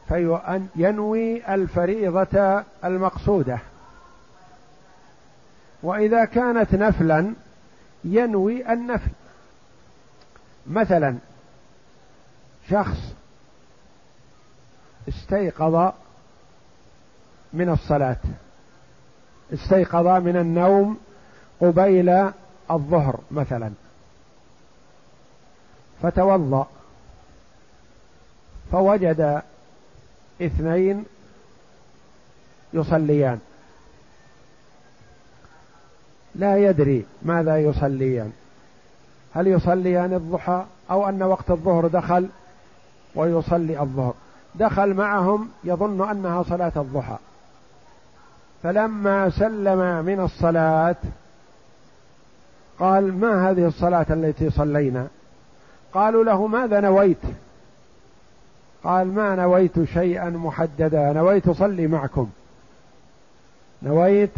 فينوي 0.09 1.55
الفريضة 1.55 2.65
المقصودة. 2.85 3.59
وإذا 5.83 6.25
كانت 6.25 6.75
نفلا 6.75 7.33
ينوي 8.05 8.73
النفل. 8.73 9.11
مثلا 10.67 11.17
شخص 12.71 12.99
استيقظ 15.09 15.93
من 17.53 17.69
الصلاة 17.69 18.17
استيقظ 19.53 20.07
من 20.07 20.37
النوم 20.37 20.99
قبيل 21.61 22.31
الظهر 22.71 23.21
مثلا. 23.31 23.71
فتوضأ. 26.03 26.67
فوجد 28.73 29.43
اثنين 30.43 31.05
يصليان. 32.73 33.39
لا 36.35 36.57
يدري 36.57 37.07
ماذا 37.23 37.59
يصليان. 37.59 38.33
هل 39.35 39.47
يصليان 39.47 40.15
الضحى 40.15 40.65
أو 40.91 41.09
أن 41.09 41.23
وقت 41.23 41.51
الظهر 41.51 41.87
دخل 41.87 42.29
ويصلي 43.15 43.81
الظهر. 43.81 44.15
دخل 44.55 44.95
معهم 44.95 45.49
يظن 45.65 46.11
أنها 46.11 46.43
صلاة 46.43 46.73
الضحى. 46.77 47.17
فلما 48.63 49.31
سلم 49.31 50.05
من 50.05 50.21
الصلاة 50.21 50.97
قال 52.79 53.19
ما 53.19 53.51
هذه 53.51 53.67
الصلاة 53.67 54.07
التي 54.11 54.51
صلينا؟ 54.51 55.07
قالوا 55.95 56.25
له 56.25 56.47
ماذا 56.47 56.81
نويت؟ 56.81 57.23
قال 58.85 59.15
ما 59.15 59.35
نويت 59.35 59.85
شيئا 59.85 60.31
محددا. 60.31 61.13
نويت 61.13 61.49
أصلي 61.49 61.87
معكم. 61.87 62.31
نويت 63.83 64.35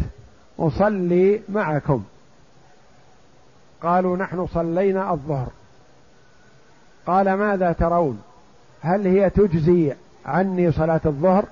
أصلي 0.59 1.41
معكم. 1.49 2.03
قالوا 3.81 4.17
نحن 4.17 4.47
صلينا 4.47 5.13
الظهر. 5.13 5.47
قال 7.07 7.33
ماذا 7.33 7.71
ترون؟ 7.71 8.21
هل 8.81 9.07
هي 9.07 9.29
تجزي 9.29 9.93
عني 10.25 10.71
صلاة 10.71 11.01
الظهر؟ 11.05 11.45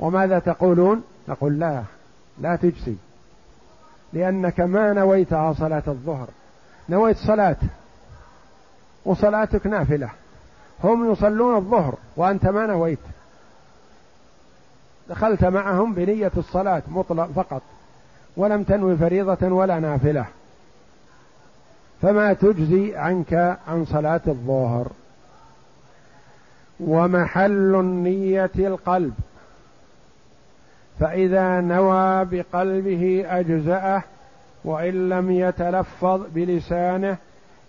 وماذا 0.00 0.38
تقولون؟ 0.38 1.02
نقول 1.28 1.58
لا 1.58 1.82
لا 2.40 2.56
تجزي. 2.56 2.94
لأنك 4.14 4.60
ما 4.60 4.92
نويتها 4.92 5.52
صلاة 5.52 5.82
الظهر. 5.86 6.28
نويت 6.88 7.16
صلاة. 7.16 7.56
وصلاتك 9.04 9.66
نافلة. 9.66 10.10
هم 10.84 11.12
يصلون 11.12 11.56
الظهر 11.56 11.94
وأنت 12.16 12.46
ما 12.46 12.66
نويت. 12.66 12.98
دخلت 15.08 15.44
معهم 15.44 15.94
بنية 15.94 16.32
الصلاة 16.36 16.82
مطلق 16.88 17.26
فقط. 17.36 17.62
ولم 18.36 18.62
تنوي 18.62 18.96
فريضة 18.96 19.48
ولا 19.48 19.80
نافلة. 19.80 20.26
فما 22.02 22.32
تجزي 22.32 22.96
عنك 22.96 23.58
عن 23.68 23.84
صلاة 23.84 24.20
الظهر. 24.26 24.92
ومحل 26.80 27.74
النية 27.74 28.50
القلب. 28.58 29.14
فإذا 31.00 31.60
نوى 31.60 32.24
بقلبه 32.24 33.24
أجزأه 33.28 34.02
وإن 34.64 35.08
لم 35.08 35.30
يتلفظ 35.30 36.22
بلسانه 36.34 37.16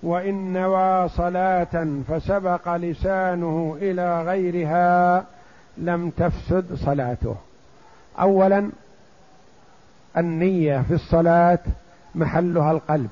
وإن 0.03 0.53
نوى 0.53 1.09
صلاة 1.09 1.87
فسبق 2.07 2.75
لسانه 2.75 3.77
إلى 3.81 4.23
غيرها 4.23 5.25
لم 5.77 6.09
تفسد 6.09 6.75
صلاته. 6.75 7.35
اولا 8.19 8.69
النية 10.17 10.81
في 10.81 10.93
الصلاة 10.93 11.59
محلها 12.15 12.71
القلب 12.71 13.09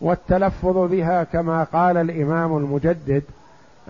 والتلفظ 0.00 0.76
بها 0.90 1.24
كما 1.24 1.64
قال 1.64 1.96
الإمام 1.96 2.56
المجدد 2.56 3.22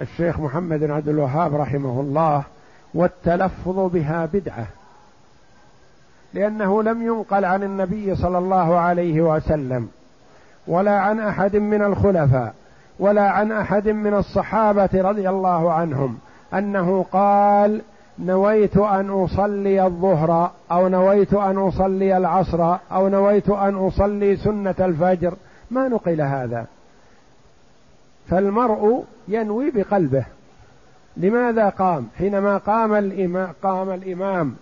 الشيخ 0.00 0.40
محمد 0.40 0.80
بن 0.80 0.90
عبد 0.90 1.08
الوهاب 1.08 1.54
رحمه 1.54 2.00
الله 2.00 2.42
والتلفظ 2.94 3.78
بها 3.92 4.26
بدعة. 4.32 4.66
لأنه 6.34 6.82
لم 6.82 7.02
ينقل 7.02 7.44
عن 7.44 7.62
النبي 7.62 8.16
صلى 8.16 8.38
الله 8.38 8.78
عليه 8.78 9.20
وسلم 9.20 9.88
ولا 10.66 11.00
عن 11.00 11.20
أحد 11.20 11.56
من 11.56 11.82
الخلفاء 11.82 12.54
ولا 12.98 13.30
عن 13.30 13.52
أحد 13.52 13.88
من 13.88 14.14
الصحابة 14.14 14.88
رضي 14.94 15.28
الله 15.28 15.72
عنهم 15.72 16.18
أنه 16.54 17.06
قال 17.12 17.82
نويت 18.18 18.76
أن 18.76 19.10
أصلي 19.10 19.86
الظهر 19.86 20.50
أو 20.72 20.88
نويت 20.88 21.34
أن 21.34 21.58
أصلي 21.58 22.16
العصر 22.16 22.76
أو 22.92 23.08
نويت 23.08 23.50
أن 23.50 23.74
أصلي 23.74 24.36
سنة 24.36 24.74
الفجر. 24.80 25.34
ما 25.70 25.88
نقل 25.88 26.20
هذا. 26.20 26.66
فالمرء 28.28 29.04
ينوي 29.28 29.70
بقلبه. 29.70 30.24
لماذا 31.16 31.68
قام؟ 31.68 32.08
حينما 32.18 32.56
قام 32.56 32.94
الإمام 32.94 33.48
قام 33.62 33.90
الإمام 33.90 34.56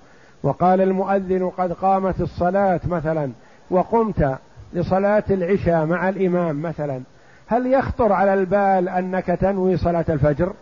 وقال 0.47 0.80
المؤذن 0.80 1.51
قد 1.59 1.72
قامت 1.72 2.20
الصلاة 2.20 2.80
مثلا 2.84 3.30
وقمت 3.70 4.38
لصلاة 4.72 5.24
العشاء 5.30 5.84
مع 5.84 6.09
الإمام 6.09 6.62
مثلا. 6.62 7.01
هل 7.47 7.66
يخطر 7.66 8.12
على 8.12 8.34
البال 8.34 8.88
أنك 8.88 9.26
تنوي 9.26 9.76
صلاة 9.76 10.05
الفجر؟ 10.09 10.53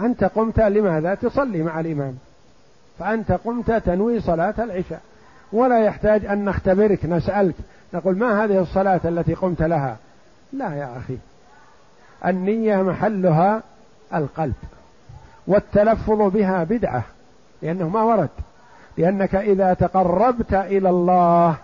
أنت 0.00 0.24
قمت 0.24 0.60
لماذا؟ 0.60 1.14
تصلي 1.14 1.62
مع 1.62 1.80
الإمام. 1.80 2.18
فأنت 2.98 3.32
قمت 3.32 3.72
تنوي 3.72 4.20
صلاة 4.20 4.54
العشاء. 4.58 5.00
ولا 5.52 5.84
يحتاج 5.84 6.26
أن 6.26 6.44
نختبرك 6.44 7.04
نسألك 7.04 7.54
نقول 7.94 8.18
ما 8.18 8.44
هذه 8.44 8.58
الصلاة 8.58 9.00
التي 9.04 9.34
قمت 9.34 9.62
لها؟ 9.62 9.96
لا 10.52 10.74
يا 10.74 10.96
أخي. 10.96 11.18
النية 12.26 12.82
محلها 12.82 13.62
القلب 14.14 14.54
والتلفظ 15.46 16.22
بها 16.22 16.64
بدعة. 16.64 17.02
لأنه 17.62 17.88
ما 17.88 18.02
ورد. 18.02 18.28
لأنك 18.96 19.34
إذا 19.34 19.74
تقربت 19.74 20.54
إلى 20.54 20.90
الله 20.90 21.56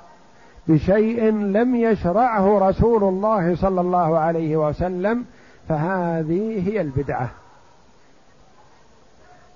بشيء 0.69 1.25
لم 1.33 1.77
يشرعه 1.77 2.69
رسول 2.69 3.05
الله 3.05 3.57
صلى 3.57 3.81
الله 3.81 4.19
عليه 4.19 4.57
وسلم 4.57 5.25
فهذه 5.69 6.69
هي 6.69 6.81
البدعة. 6.81 7.31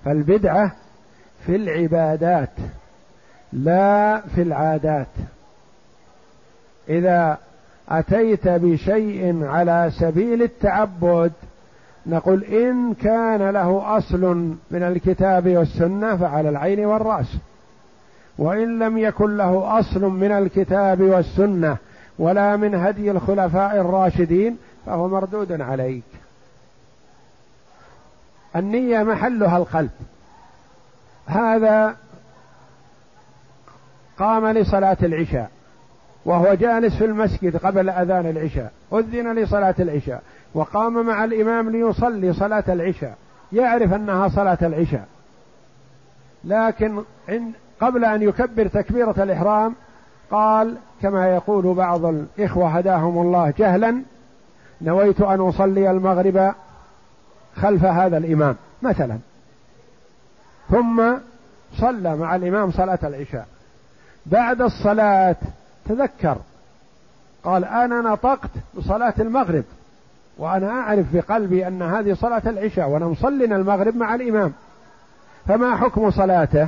فالبدعة 0.05 0.71
في 1.45 1.55
العبادات 1.55 2.49
لا 3.53 4.21
في 4.35 4.41
العادات. 4.41 5.07
إذا 6.89 7.37
أتيت 7.89 8.47
بشيء 8.47 9.45
على 9.45 9.91
سبيل 9.99 10.43
التعبد 10.43 11.31
نقول 12.05 12.43
إن 12.43 12.93
كان 12.93 13.49
له 13.49 13.97
أصل 13.97 14.55
من 14.71 14.83
الكتاب 14.83 15.47
والسنة 15.47 16.17
فعلى 16.17 16.49
العين 16.49 16.85
والرأس. 16.85 17.37
وإن 18.37 18.79
لم 18.79 18.97
يكن 18.97 19.37
له 19.37 19.79
أصل 19.79 20.01
من 20.01 20.31
الكتاب 20.31 21.01
والسنة 21.01 21.77
ولا 22.19 22.55
من 22.55 22.75
هدي 22.75 23.11
الخلفاء 23.11 23.75
الراشدين 23.75 24.57
فهو 24.85 25.07
مردود 25.07 25.61
عليك. 25.61 26.03
النية 28.55 29.03
محلها 29.03 29.57
القلب. 29.57 29.91
هذا 31.25 31.95
قام 34.19 34.47
لصلاة 34.47 34.97
العشاء 35.03 35.51
وهو 36.25 36.53
جالس 36.53 36.95
في 36.95 37.05
المسجد 37.05 37.57
قبل 37.57 37.89
أذان 37.89 38.29
العشاء 38.29 38.71
أذن 38.93 39.35
لصلاة 39.35 39.75
العشاء. 39.79 40.23
وقام 40.53 41.05
مع 41.05 41.23
الإمام 41.23 41.69
ليصلي 41.69 42.33
صلاة 42.33 42.63
العشاء. 42.67 43.17
يعرف 43.51 43.93
أنها 43.93 44.27
صلاة 44.27 44.57
العشاء. 44.61 45.07
لكن 46.43 47.03
قبل 47.81 48.05
أن 48.05 48.21
يكبر 48.21 48.67
تكبيرة 48.67 49.23
الإحرام 49.23 49.75
قال 50.31 50.77
كما 51.01 51.27
يقول 51.27 51.73
بعض 51.73 52.05
الإخوة 52.05 52.69
هداهم 52.69 53.21
الله 53.21 53.53
جهلا 53.57 54.01
نويت 54.81 55.21
أن 55.21 55.39
أصلي 55.39 55.91
المغرب 55.91 56.53
خلف 57.55 57.85
هذا 57.85 58.17
الإمام 58.17 58.55
مثلا. 58.81 59.17
ثم 60.69 61.03
صلى 61.77 62.15
مع 62.15 62.35
الإمام 62.35 62.71
صلاة 62.71 62.99
العشاء. 63.03 63.47
بعد 64.25 64.61
الصلاة 64.61 65.35
تذكر 65.85 66.37
قال 67.43 67.65
أنا 67.65 68.01
نطقت 68.01 68.49
بصلاة 68.77 69.13
المغرب. 69.19 69.63
وأنا 70.39 70.69
أعرف 70.69 71.05
بقلبي 71.13 71.67
أن 71.67 71.81
هذه 71.81 72.13
صلاة 72.13 72.41
العشاء 72.45 72.89
وأنا 72.89 73.07
مصلنا 73.07 73.55
المغرب 73.55 73.95
مع 73.95 74.15
الإمام. 74.15 74.53
فما 75.47 75.75
حكم 75.75 76.11
صلاته؟ 76.11 76.67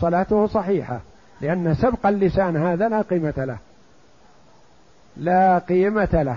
صلاته 0.00 0.46
صحيحة 0.46 1.00
لأن 1.40 1.74
سبق 1.74 2.06
اللسان 2.06 2.56
هذا 2.56 2.88
لا 2.88 3.02
قيمة 3.02 3.34
له. 3.36 3.56
لا 5.16 5.58
قيمة 5.58 6.22
له. 6.22 6.36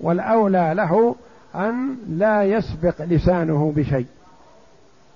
والأولى 0.00 0.72
له 0.76 1.16
أن 1.54 1.96
لا 2.08 2.44
يسبق 2.44 3.02
لسانه 3.02 3.72
بشيء. 3.76 4.06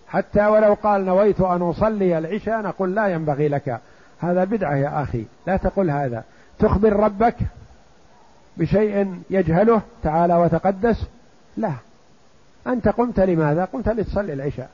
حتى 0.09 0.47
ولو 0.47 0.75
قال 0.75 1.05
نويت 1.05 1.41
أن 1.41 1.63
أصلي 1.63 2.19
العشاء 2.19 2.63
نقول 2.63 2.95
لا 2.95 3.07
ينبغي 3.07 3.49
لك. 3.49 3.81
هذا 4.21 4.45
بدعة 4.45 4.75
يا 4.75 5.03
أخي 5.03 5.25
لا 5.47 5.57
تقل 5.57 5.91
هذا. 5.91 6.25
تخبر 6.59 6.93
ربك؟ 6.93 7.37
بشيء 8.57 9.23
يجهله 9.31 9.83
تعالى 10.03 10.35
وتقدس؟ 10.35 11.07
لا. 11.57 11.73
أنت 12.67 12.89
قمت 12.89 13.21
لماذا؟ 13.21 13.65
قمت 13.65 13.89
لتصلي 13.89 14.33
العشاء. 14.33 14.71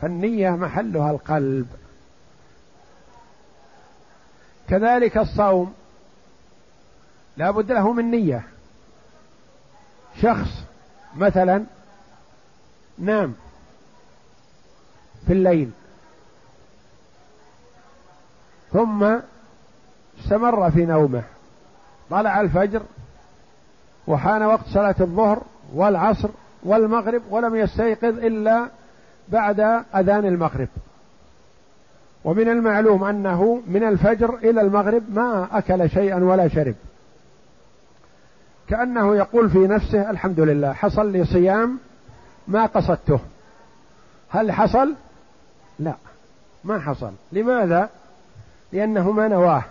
فالنية 0.00 0.50
محلها 0.50 1.10
القلب. 1.10 1.66
كذلك 4.68 5.18
الصوم. 5.18 5.74
لا 7.36 7.50
بد 7.50 7.72
له 7.72 7.92
من 7.92 8.10
نية. 8.10 8.42
شخص 10.22 10.64
مثلا 11.16 11.64
نام 12.98 13.34
في 15.26 15.32
الليل. 15.32 15.70
ثم 18.72 19.18
استمر 20.20 20.70
في 20.70 20.86
نومه. 20.86 21.22
طلع 22.14 22.40
الفجر 22.40 22.82
وحان 24.06 24.42
وقت 24.42 24.66
صلاة 24.66 24.94
الظهر 25.00 25.42
والعصر 25.74 26.28
والمغرب 26.62 27.22
ولم 27.30 27.56
يستيقظ 27.56 28.18
إلا 28.18 28.68
بعد 29.28 29.60
أذان 29.94 30.26
المغرب. 30.26 30.68
ومن 32.24 32.48
المعلوم 32.48 33.04
أنه 33.04 33.62
من 33.66 33.84
الفجر 33.84 34.34
إلى 34.34 34.60
المغرب 34.60 35.02
ما 35.08 35.48
أكل 35.52 35.90
شيئا 35.90 36.24
ولا 36.24 36.48
شرب. 36.48 36.74
كأنه 38.68 39.16
يقول 39.16 39.50
في 39.50 39.58
نفسه 39.58 40.10
الحمد 40.10 40.40
لله 40.40 40.72
حصل 40.72 41.12
لي 41.12 41.24
صيام 41.24 41.78
ما 42.48 42.66
قصدته. 42.66 43.20
هل 44.30 44.52
حصل؟ 44.52 44.94
لا 45.78 45.94
ما 46.64 46.78
حصل. 46.78 47.12
لماذا؟ 47.32 47.88
لأنه 48.72 49.10
ما 49.10 49.28
نواه. 49.28 49.62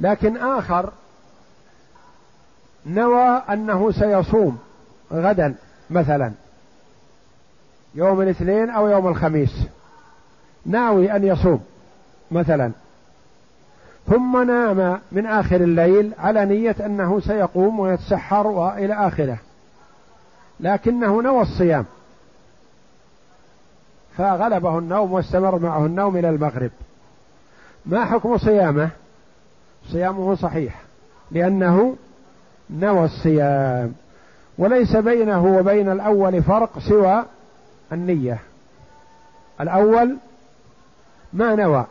لكن 0.00 0.36
آخر 0.36 0.92
نوى 2.86 3.42
أنه 3.50 3.92
سيصوم 3.92 4.58
غدا 5.12 5.54
مثلا 5.90 6.32
يوم 7.94 8.22
الاثنين 8.22 8.70
أو 8.70 8.88
يوم 8.88 9.08
الخميس 9.08 9.66
ناوي 10.66 11.16
أن 11.16 11.24
يصوم 11.24 11.60
مثلا. 12.30 12.72
ثم 14.06 14.42
نام 14.46 15.00
من 15.12 15.26
آخر 15.26 15.56
الليل 15.56 16.12
على 16.18 16.44
نية 16.44 16.76
أنه 16.80 17.20
سيقوم 17.20 17.80
ويتسحر 17.80 18.46
وإلى 18.46 18.94
آخره. 18.94 19.38
لكنه 20.60 21.22
نوى 21.22 21.42
الصيام. 21.42 21.84
فغلبه 24.16 24.78
النوم 24.78 25.12
واستمر 25.12 25.58
معه 25.58 25.86
النوم 25.86 26.16
إلى 26.16 26.30
المغرب. 26.30 26.70
ما 27.86 28.04
حكم 28.04 28.38
صيامه؟ 28.38 28.90
صيامه 29.92 30.34
صحيح 30.34 30.82
لأنه 31.30 31.96
نوى 32.72 33.04
الصيام. 33.04 33.92
وليس 34.58 34.96
بينه 34.96 35.44
وبين 35.44 35.92
الأول 35.92 36.42
فرق 36.42 36.78
سوى 36.78 37.24
النية. 37.92 38.38
الأول 39.60 40.16
ما 41.32 41.54
نوى 41.54 41.86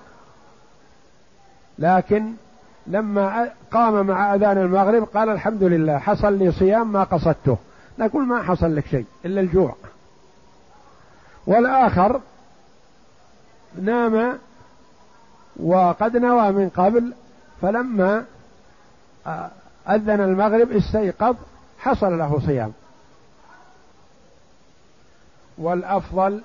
لكن 1.79 2.33
لما 2.87 3.49
قام 3.71 4.07
مع 4.07 4.35
أذان 4.35 4.57
المغرب 4.57 5.03
قال 5.03 5.29
الحمد 5.29 5.63
لله 5.63 5.97
حصل 5.97 6.33
لي 6.33 6.51
صيام 6.51 6.91
ما 6.91 7.03
قصدته. 7.03 7.57
نقول 7.99 8.25
ما 8.25 8.43
حصل 8.43 8.75
لك 8.75 8.85
شيء 8.85 9.05
إلا 9.25 9.41
الجوع. 9.41 9.75
والآخر 11.47 12.21
نام 13.81 14.37
وقد 15.59 16.17
نوى 16.17 16.51
من 16.51 16.69
قبل 16.69 17.13
فلما 17.61 18.25
أذن 19.89 20.21
المغرب 20.21 20.71
استيقظ 20.71 21.35
حصل 21.79 22.17
له 22.17 22.39
صيام. 22.45 22.71
والأفضل 25.57 26.41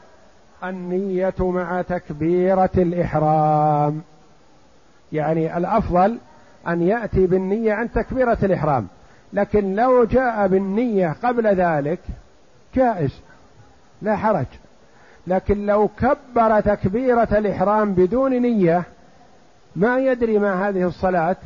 النية 0.64 1.34
مع 1.38 1.82
تكبيرة 1.82 2.70
الإحرام. 2.76 4.02
يعني 5.12 5.56
الأفضل 5.56 6.18
أن 6.68 6.82
يأتي 6.82 7.26
بالنية 7.26 7.72
عن 7.72 7.92
تكبيرة 7.92 8.38
الإحرام. 8.42 8.86
لكن 9.32 9.74
لو 9.74 10.04
جاء 10.04 10.48
بالنية 10.48 11.16
قبل 11.22 11.46
ذلك 11.46 12.00
جائز 12.74 13.20
لا 14.02 14.16
حرج. 14.16 14.46
لكن 15.26 15.66
لو 15.66 15.88
كبر 15.88 16.60
تكبيرة 16.60 17.28
الإحرام 17.38 17.94
بدون 17.94 18.32
نية 18.42 18.82
ما 19.76 19.98
يدري 19.98 20.38
ما 20.38 20.68
هذه 20.68 20.82
الصلاة. 20.82 21.36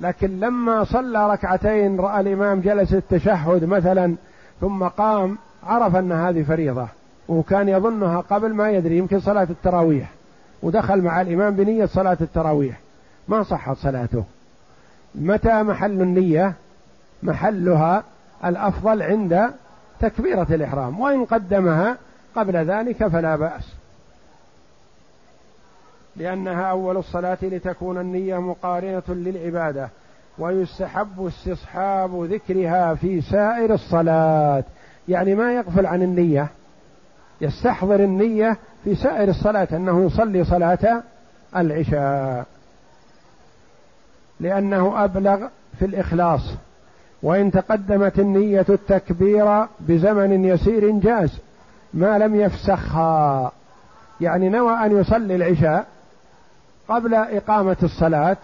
لكن 0.00 0.40
لما 0.40 0.84
صلى 0.84 1.32
ركعتين 1.32 2.00
رأى 2.00 2.20
الإمام 2.20 2.60
جلس 2.60 2.94
التشهد 2.94 3.64
مثلا 3.64 4.14
ثم 4.60 4.84
قام 4.84 5.38
عرف 5.62 5.96
أن 5.96 6.12
هذه 6.12 6.42
فريضة 6.42 6.88
وكان 7.28 7.68
يظنها 7.68 8.20
قبل 8.20 8.54
ما 8.54 8.70
يدري 8.70 8.98
يمكن 8.98 9.20
صلاة 9.20 9.46
التراويح 9.50 10.10
ودخل 10.62 11.02
مع 11.02 11.20
الإمام 11.20 11.54
بنية 11.54 11.86
صلاة 11.86 12.16
التراويح. 12.20 12.80
ما 13.28 13.42
صحت 13.42 13.76
صلاته. 13.76 14.24
متى 15.14 15.62
محل 15.62 16.02
النية؟ 16.02 16.52
محلها 17.22 18.02
الأفضل 18.44 19.02
عند 19.02 19.50
تكبيرة 20.00 20.46
الإحرام 20.50 21.00
وإن 21.00 21.24
قدمها 21.24 21.96
قبل 22.36 22.56
ذلك 22.56 23.06
فلا 23.06 23.36
بأس. 23.36 23.79
لأنها 26.16 26.62
أول 26.62 26.96
الصلاة 26.96 27.38
لتكون 27.42 27.98
النية 27.98 28.38
مقارنة 28.38 29.02
للعبادة 29.08 29.88
ويستحب 30.38 31.26
استصحاب 31.26 32.24
ذكرها 32.24 32.94
في 32.94 33.20
سائر 33.20 33.74
الصلاة. 33.74 34.64
يعني 35.08 35.34
ما 35.34 35.52
يغفل 35.52 35.86
عن 35.86 36.02
النية 36.02 36.48
يستحضر 37.40 38.00
النية 38.00 38.56
في 38.84 38.94
سائر 38.94 39.28
الصلاة 39.28 39.68
أنه 39.72 40.06
يصلي 40.06 40.44
صلاة 40.44 41.02
العشاء. 41.56 42.46
لأنه 44.40 45.04
أبلغ 45.04 45.46
في 45.78 45.84
الإخلاص. 45.84 46.54
وإن 47.22 47.50
تقدمت 47.50 48.18
النية 48.18 48.66
التكبير 48.68 49.66
بزمن 49.80 50.44
يسير 50.44 50.90
جاز 50.90 51.38
ما 51.94 52.18
لم 52.18 52.40
يفسخها. 52.40 53.52
يعني 54.20 54.48
نوى 54.48 54.72
أن 54.72 55.00
يصلي 55.00 55.36
العشاء 55.36 55.86
قبل 56.90 57.14
إقامة 57.14 57.76
الصلاة 57.82 58.36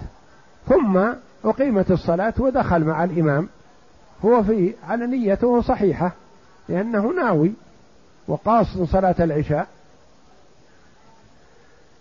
ثم 0.69 1.01
أقيمت 1.45 1.91
الصلاة 1.91 2.35
ودخل 2.39 2.85
مع 2.85 3.05
الإمام. 3.05 3.49
هو 4.25 4.43
في 4.43 4.75
على 4.89 5.07
نيته 5.07 5.63
صحيحة 5.63 6.13
لأنه 6.69 7.13
ناوي 7.13 7.53
وقاصد 8.29 8.85
صلاة 8.85 9.15
العشاء. 9.21 9.67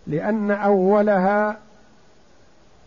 لأن 0.07 0.51
أولها 0.51 1.57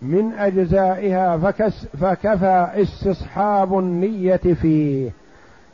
من 0.03 0.33
أجزائها 0.33 1.39
فكس 1.39 1.87
فكفى 2.01 2.69
استصحاب 2.75 3.79
النية 3.79 4.37
فيه. 4.37 5.11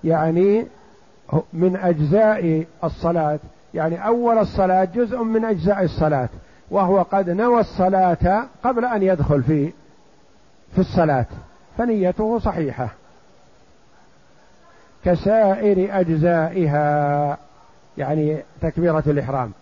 يعني 0.05 0.66
من 1.53 1.76
أجزاء 1.76 2.66
الصلاة 2.85 3.39
يعني 3.74 4.07
أول 4.07 4.39
الصلاة 4.39 4.85
جزء 4.85 5.22
من 5.22 5.45
أجزاء 5.45 5.82
الصلاة. 5.82 6.28
وهو 6.71 7.03
قد 7.03 7.31
نوى 7.31 7.61
الصلاة 7.61 8.45
قبل 8.65 8.85
أن 8.85 9.03
يدخل 9.03 9.43
في 9.43 9.73
في 10.75 10.79
الصلاة 10.79 11.27
فنيته 11.79 12.39
صحيحة. 12.39 12.89
كسائر 15.05 16.01
أجزائها 16.01 17.39
يعني 17.99 18.43
تكبيرة 18.61 19.03
الإحرام. 19.07 19.53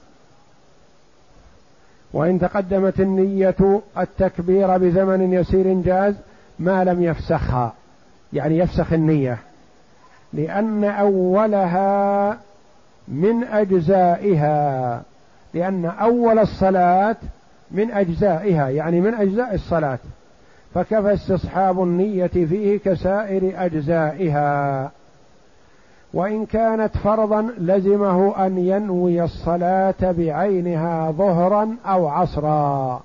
وإن 2.13 2.41
تقدمت 2.41 3.01
النية 3.01 3.81
التكبير 3.99 4.79
بزمن 4.79 5.33
يسير 5.33 5.83
جاز 5.83 6.15
ما 6.59 6.85
لم 6.85 7.03
يفسخها. 7.03 7.73
يعني 8.33 8.59
يفسخ 8.59 8.93
النية. 8.93 9.39
لأن 10.33 10.85
أولها 10.85 12.39
من 13.09 13.45
أجزائها. 13.45 15.03
لأن 15.55 15.85
أول 15.85 16.39
الصلاة 16.39 17.17
من 17.71 17.91
أجزائها 17.91 18.69
يعني 18.69 19.01
من 19.01 19.15
أجزاء 19.15 19.55
الصلاة. 19.55 19.99
فكفى 20.75 21.13
استصحاب 21.15 21.83
النية 21.83 22.27
فيه 22.27 22.79
كسائر 22.79 23.65
أجزائها. 23.67 24.91
وإن 26.15 26.47
كانت 26.47 26.97
فرضا 26.97 27.43
لزمه 27.59 28.47
أن 28.47 28.59
ينوي 28.59 29.23
الصلاة 29.23 29.95
بعينها 30.03 31.11
ظهرا 31.11 31.77
أو 31.87 32.09
عصرا. 32.09 33.03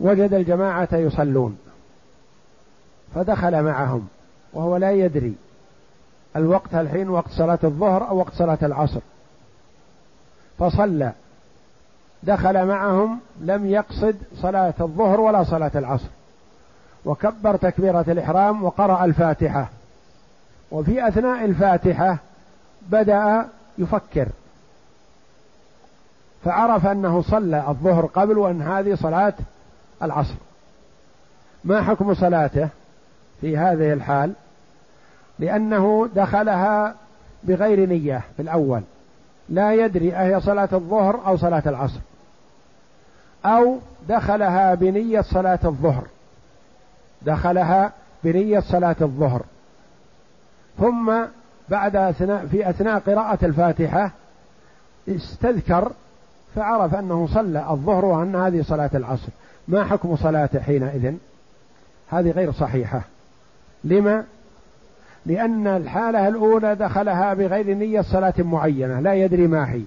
وجد 0.00 0.34
الجماعة 0.34 0.88
يصلون. 0.92 1.58
فدخل 3.14 3.62
معهم 3.62 4.06
وهو 4.52 4.76
لا 4.76 4.90
يدري 4.90 5.34
الوقت 6.36 6.74
الحين 6.74 7.08
وقت 7.08 7.30
صلاة 7.30 7.58
الظهر 7.64 8.08
أو 8.08 8.18
وقت 8.18 8.32
صلاة 8.34 8.58
العصر. 8.62 9.00
فصلى. 10.58 11.12
دخل 12.22 12.66
معهم 12.66 13.20
لم 13.40 13.66
يقصد 13.66 14.16
صلاة 14.34 14.74
الظهر 14.80 15.20
ولا 15.20 15.44
صلاة 15.44 15.70
العصر. 15.74 16.08
وكبر 17.04 17.56
تكبيرة 17.56 18.04
الإحرام 18.08 18.64
وقرأ 18.64 19.04
الفاتحة. 19.04 19.68
وفي 20.70 21.08
أثناء 21.08 21.44
الفاتحة 21.44 22.18
بدأ 22.82 23.44
يفكر. 23.78 24.28
فعرف 26.44 26.86
أنه 26.86 27.22
صلى 27.22 27.64
الظهر 27.68 28.06
قبل 28.06 28.38
وأن 28.38 28.62
هذه 28.62 28.94
صلاة 28.94 29.34
العصر. 30.02 30.34
ما 31.64 31.82
حكم 31.82 32.14
صلاته 32.14 32.68
في 33.40 33.56
هذه 33.56 33.92
الحال؟ 33.92 34.32
لأنه 35.38 36.08
دخلها 36.14 36.94
بغير 37.44 37.88
نية 37.88 38.22
في 38.36 38.42
الأول. 38.42 38.82
لا 39.48 39.74
يدري 39.74 40.14
أهي 40.14 40.40
صلاة 40.40 40.68
الظهر 40.72 41.26
أو 41.26 41.36
صلاة 41.36 41.62
العصر. 41.66 42.00
أو 43.44 43.78
دخلها 44.08 44.74
بنية 44.74 45.20
صلاة 45.20 45.58
الظهر. 45.64 46.04
دخلها 47.22 47.92
بنية 48.24 48.60
صلاة 48.60 48.96
الظهر. 49.00 49.42
ثم 50.78 51.12
بعد 51.68 51.96
أثناء 51.96 52.46
في 52.46 52.70
أثناء 52.70 52.98
قراءة 52.98 53.44
الفاتحة 53.44 54.10
استذكر 55.08 55.92
فعرف 56.54 56.94
أنه 56.94 57.28
صلى 57.34 57.70
الظهر 57.70 58.04
وأن 58.04 58.36
هذه 58.36 58.62
صلاة 58.62 58.90
العصر. 58.94 59.28
ما 59.68 59.84
حكم 59.84 60.16
صلاته 60.16 60.60
حينئذ؟ 60.60 61.14
هذه 62.10 62.30
غير 62.30 62.52
صحيحة. 62.52 63.02
لما؟ 63.84 64.24
لأن 65.26 65.66
الحالة 65.66 66.28
الأولى 66.28 66.74
دخلها 66.74 67.34
بغير 67.34 67.74
نية 67.74 68.00
صلاة 68.00 68.34
معينة 68.38 69.00
لا 69.00 69.14
يدري 69.14 69.46
ما 69.46 69.72
هي. 69.72 69.82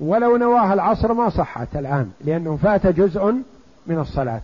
ولو 0.00 0.36
نواها 0.36 0.74
العصر 0.74 1.12
ما 1.12 1.28
صحت 1.28 1.76
الآن 1.76 2.10
لأنه 2.20 2.56
فات 2.56 2.86
جزء 2.86 3.34
من 3.86 3.98
الصلاة. 3.98 4.42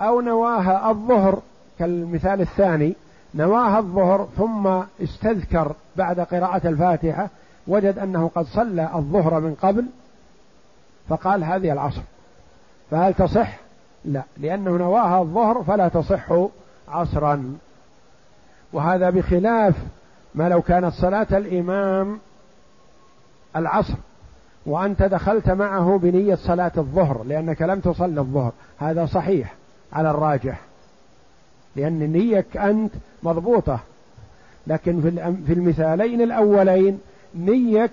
أو 0.00 0.20
نواها 0.20 0.90
الظهر 0.90 1.42
كالمثال 1.78 2.40
الثاني 2.40 2.94
نواها 3.34 3.78
الظهر 3.78 4.28
ثم 4.36 4.66
استذكر 5.02 5.72
بعد 5.96 6.20
قراءة 6.20 6.68
الفاتحة 6.68 7.28
وجد 7.66 7.98
أنه 7.98 8.30
قد 8.34 8.46
صلى 8.46 8.90
الظهر 8.94 9.40
من 9.40 9.54
قبل 9.62 9.86
فقال 11.08 11.44
هذه 11.44 11.72
العصر. 11.72 12.02
فهل 12.90 13.14
تصح؟ 13.14 13.56
لا 14.04 14.22
لأنه 14.36 14.70
نواها 14.70 15.20
الظهر 15.20 15.62
فلا 15.62 15.88
تصح 15.88 16.32
عصرا. 16.88 17.58
وهذا 18.72 19.10
بخلاف 19.10 19.74
ما 20.34 20.48
لو 20.48 20.62
كانت 20.62 20.92
صلاة 20.92 21.26
الإمام 21.32 22.18
العصر. 23.56 23.94
وأنت 24.66 25.02
دخلت 25.02 25.50
معه 25.50 25.98
بنية 26.02 26.34
صلاة 26.34 26.72
الظهر 26.78 27.24
لأنك 27.24 27.62
لم 27.62 27.80
تصل 27.80 28.18
الظهر. 28.18 28.52
هذا 28.78 29.06
صحيح 29.06 29.54
على 29.92 30.10
الراجح 30.10 30.60
لأن 31.76 32.12
نيك 32.12 32.56
أنت 32.56 32.92
مضبوطة. 33.22 33.78
لكن 34.66 35.00
في 35.46 35.52
المثالين 35.52 36.20
الأولين 36.20 37.00
نيك 37.34 37.90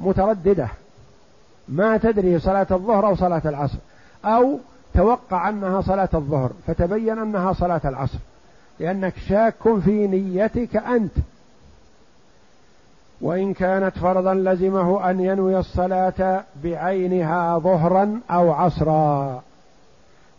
مترددة. 0.00 0.68
ما 1.68 1.96
تدري 1.96 2.38
صلاة 2.38 2.66
الظهر 2.70 3.06
أو 3.06 3.16
صلاة 3.16 3.42
العصر 3.44 3.78
أو 4.24 4.58
توقع 4.94 5.48
أنها 5.48 5.80
صلاة 5.80 6.08
الظهر 6.14 6.50
فتبين 6.66 7.18
أنها 7.18 7.52
صلاة 7.52 7.80
العصر. 7.84 8.18
لأنك 8.80 9.14
شاك 9.28 9.78
في 9.84 10.06
نيتك 10.06 10.76
أنت. 10.76 11.12
وإن 13.22 13.54
كانت 13.54 13.98
فرضا 13.98 14.34
لزمه 14.34 15.10
أن 15.10 15.20
ينوي 15.20 15.58
الصلاة 15.58 16.44
بعينها 16.64 17.58
ظهرا 17.58 18.20
أو 18.30 18.52
عصرا. 18.52 19.42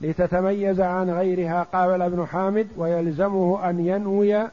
لتتميز 0.01 0.81
عن 0.81 1.09
غيرها 1.09 1.67
قال 1.73 2.01
ابن 2.01 2.25
حامد 2.25 2.67
ويلزمه 2.77 3.69
أن 3.69 3.79
ينوي 3.79 4.47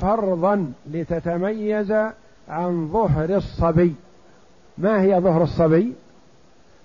فرضا 0.00 0.72
لتتميز 0.90 1.92
عن 2.48 2.88
ظهر 2.92 3.36
الصبي. 3.36 3.94
ما 4.78 5.02
هي 5.02 5.20
ظهر 5.20 5.42
الصبي؟ 5.42 5.92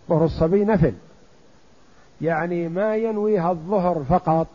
ظهر 0.09 0.25
الصبي 0.25 0.65
نفل. 0.65 0.93
يعني 2.21 2.69
ما 2.69 2.95
ينويها 2.95 3.51
الظهر 3.51 4.03
فقط 4.09 4.47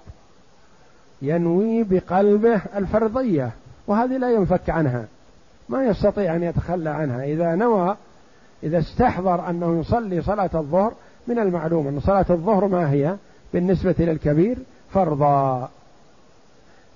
ينوي 1.22 1.85
بقلبه 1.85 2.61
الفرضية 2.76 3.51
وهذه 3.87 4.16
لا 4.16 4.30
ينفك 4.30 4.70
عنها. 4.70 5.05
ما 5.69 5.85
يستطيع 5.85 6.37
أن 6.37 6.43
يتخلى 6.43 6.91
عنها. 6.91 7.25
إذا 7.25 7.55
نوى 7.55 7.97
إذا 8.62 8.79
استحضر 8.79 9.51
أنه 9.51 9.81
يصلي 9.81 10.23
صلاة 10.23 10.51
الظهر 10.55 10.93
من 11.27 11.39
المعلوم 11.39 11.89
أن 11.89 12.01
صلاة 12.01 12.27
الظهر 12.31 12.67
ما 12.67 12.91
هي؟ 12.91 13.17
بالنسبة 13.53 13.95
للكبير 13.99 14.59
فرضا. 14.93 15.69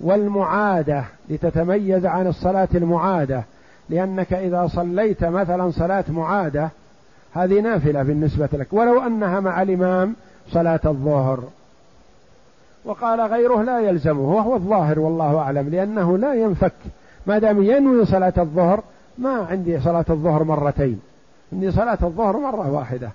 والمعادة 0.00 1.04
لتتميز 1.28 2.06
عن 2.06 2.26
الصلاة 2.26 2.68
المعادة. 2.74 3.42
لأنك 3.88 4.32
إذا 4.32 4.66
صليت 4.66 5.24
مثلا 5.24 5.70
صلاة 5.70 6.04
معادة 6.08 6.68
هذه 7.32 7.60
نافلة 7.60 8.02
بالنسبة 8.02 8.48
لك. 8.52 8.66
ولو 8.72 9.02
أنها 9.02 9.40
مع 9.40 9.62
الإمام 9.62 10.14
صلاة 10.52 10.80
الظهر. 10.86 11.44
وقال 12.84 13.20
غيره 13.20 13.62
لا 13.62 13.80
يلزمه 13.80 14.20
وهو 14.20 14.54
الظاهر 14.54 14.98
والله 14.98 15.38
أعلم 15.38 15.68
لأنه 15.68 16.18
لا 16.18 16.34
ينفك 16.34 16.72
ما 17.28 17.38
دام 17.38 17.62
ينوي 17.62 18.04
صلاة 18.04 18.32
الظهر 18.38 18.82
ما 19.18 19.46
عندي 19.50 19.80
صلاة 19.80 20.04
الظهر 20.10 20.44
مرتين. 20.44 21.00
عندي 21.52 21.72
صلاة 21.72 21.98
الظهر 22.02 22.36
مرة 22.36 22.70
واحدة. 22.70 23.10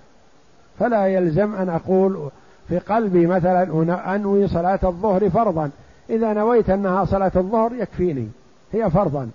فلا 0.78 1.06
يلزم 1.06 1.54
أن 1.54 1.68
أقول 1.68 2.28
في 2.68 2.78
قلبي 2.78 3.26
مثلا 3.26 4.14
أنوي 4.14 4.48
صلاة 4.48 4.78
الظهر 4.84 5.30
فرضا. 5.30 5.70
إذا 6.10 6.32
نويت 6.32 6.70
أنها 6.70 7.04
صلاة 7.04 7.32
الظهر 7.36 7.72
يكفيني. 7.74 8.28
هي 8.72 8.90
فرضا. 8.90 9.30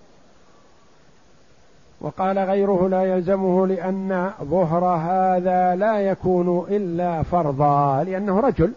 وقال 2.01 2.39
غيره 2.39 2.89
لا 2.89 3.03
يلزمه 3.03 3.67
لأن 3.67 4.31
ظهر 4.43 4.85
هذا 4.85 5.75
لا 5.75 5.99
يكون 5.99 6.65
إلا 6.69 7.23
فرضا 7.23 8.03
لأنه 8.03 8.39
رجل. 8.39 8.71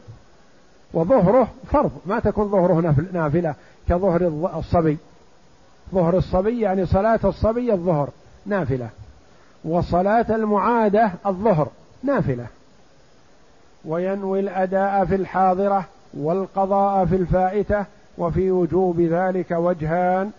وظهره 0.94 1.48
فرض. 1.72 1.90
ما 2.06 2.20
تكون 2.20 2.48
ظهره 2.48 2.94
نافلة 3.12 3.54
كظهر 3.88 4.50
الصبي. 4.58 4.98
ظهر 5.94 6.16
الصبي 6.16 6.60
يعني 6.60 6.86
صلاة 6.86 7.20
الصبي 7.24 7.72
الظهر 7.72 8.08
نافلة. 8.46 8.88
وصلاة 9.64 10.26
المعادة 10.30 11.10
الظهر 11.26 11.68
نافلة. 12.02 12.46
وينوي 13.84 14.40
الأداء 14.40 15.04
في 15.04 15.14
الحاضرة 15.14 15.84
والقضاء 16.14 17.06
في 17.06 17.16
الفائتة 17.16 17.84
وفي 18.18 18.50
وجوب 18.50 19.00
ذلك 19.00 19.50
وجهان 19.50 20.30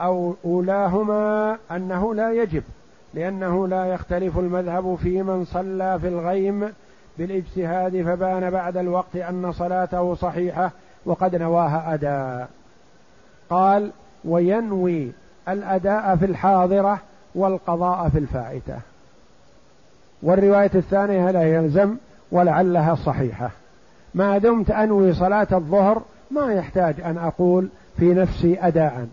أو 0.00 0.34
أولاهما 0.44 1.56
أنه 1.70 2.14
لا 2.14 2.32
يجب 2.32 2.62
لأنه 3.14 3.68
لا 3.68 3.86
يختلف 3.86 4.38
المذهب 4.38 4.98
في 5.02 5.22
من 5.22 5.44
صلى 5.44 5.98
في 6.00 6.08
الغيم 6.08 6.72
بالاجتهاد 7.18 8.02
فبان 8.02 8.50
بعد 8.50 8.76
الوقت 8.76 9.16
أن 9.16 9.52
صلاته 9.52 10.14
صحيحة 10.14 10.70
وقد 11.04 11.36
نواها 11.36 11.94
أداء. 11.94 12.48
قال 13.50 13.90
وينوي 14.24 15.12
الأداء 15.48 16.16
في 16.16 16.24
الحاضرة 16.24 16.98
والقضاء 17.34 18.08
في 18.08 18.18
الفائتة. 18.18 18.78
والرواية 20.22 20.70
الثانية 20.74 21.30
لا 21.30 21.42
يلزم 21.42 21.96
ولعلها 22.32 22.94
صحيحة. 22.94 23.50
ما 24.14 24.38
دمت 24.38 24.70
أنوي 24.70 25.14
صلاة 25.14 25.46
الظهر 25.52 26.02
ما 26.30 26.52
يحتاج 26.52 27.00
أن 27.00 27.18
أقول 27.18 27.68
في 27.98 28.14
نفسي 28.14 28.58
أداء 28.60 29.06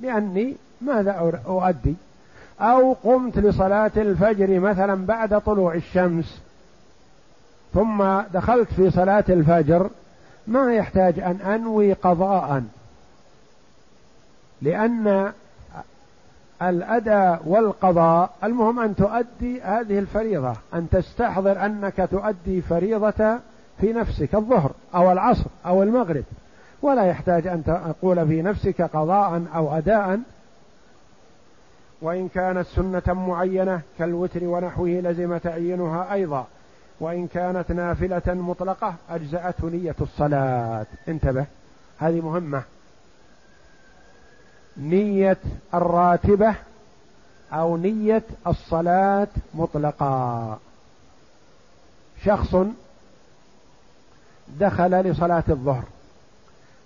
لأني 0.00 0.56
ماذا 0.80 1.32
أؤدي؟ 1.46 1.94
أو 2.60 2.92
قمت 2.92 3.38
لصلاة 3.38 3.90
الفجر 3.96 4.60
مثلا 4.60 5.06
بعد 5.06 5.40
طلوع 5.40 5.74
الشمس 5.74 6.40
ثم 7.74 8.04
دخلت 8.34 8.68
في 8.72 8.90
صلاة 8.90 9.24
الفجر 9.28 9.90
ما 10.46 10.74
يحتاج 10.74 11.20
أن 11.20 11.36
أنوي 11.36 11.92
قضاء. 11.92 12.62
لأن 14.64 15.32
الأداء 16.62 17.42
والقضاء 17.46 18.30
المهم 18.44 18.80
أن 18.80 18.96
تؤدي 18.96 19.62
هذه 19.62 19.98
الفريضة 19.98 20.52
أن 20.74 20.88
تستحضر 20.90 21.66
أنك 21.66 22.08
تؤدي 22.10 22.60
فريضة 22.60 23.38
في 23.80 23.92
نفسك 23.92 24.34
الظهر 24.34 24.70
أو 24.94 25.12
العصر 25.12 25.44
أو 25.66 25.82
المغرب. 25.82 26.24
ولا 26.82 27.04
يحتاج 27.04 27.46
أن 27.46 27.64
تقول 27.64 28.28
في 28.28 28.42
نفسك 28.42 28.82
قضاء 28.82 29.42
أو 29.54 29.78
أداء. 29.78 30.20
وإن 32.02 32.28
كانت 32.28 32.66
سنة 32.66 33.02
معينة 33.08 33.80
كالوتر 33.98 34.44
ونحوه 34.44 34.88
لزم 34.88 35.36
تعيينها 35.36 36.12
أيضا. 36.12 36.46
وإن 37.00 37.26
كانت 37.26 37.72
نافلة 37.72 38.22
مطلقة 38.26 38.94
أجزأته 39.10 39.68
نية 39.68 39.96
الصلاة. 40.00 40.86
انتبه 41.08 41.46
هذه 41.98 42.20
مهمة. 42.20 42.62
نية 44.76 45.36
الراتبة 45.74 46.54
أو 47.52 47.76
نية 47.76 48.22
الصلاة 48.46 49.28
مطلقا. 49.54 50.58
شخص 52.24 52.56
دخل 54.48 54.90
لصلاة 54.90 55.44
الظهر 55.48 55.84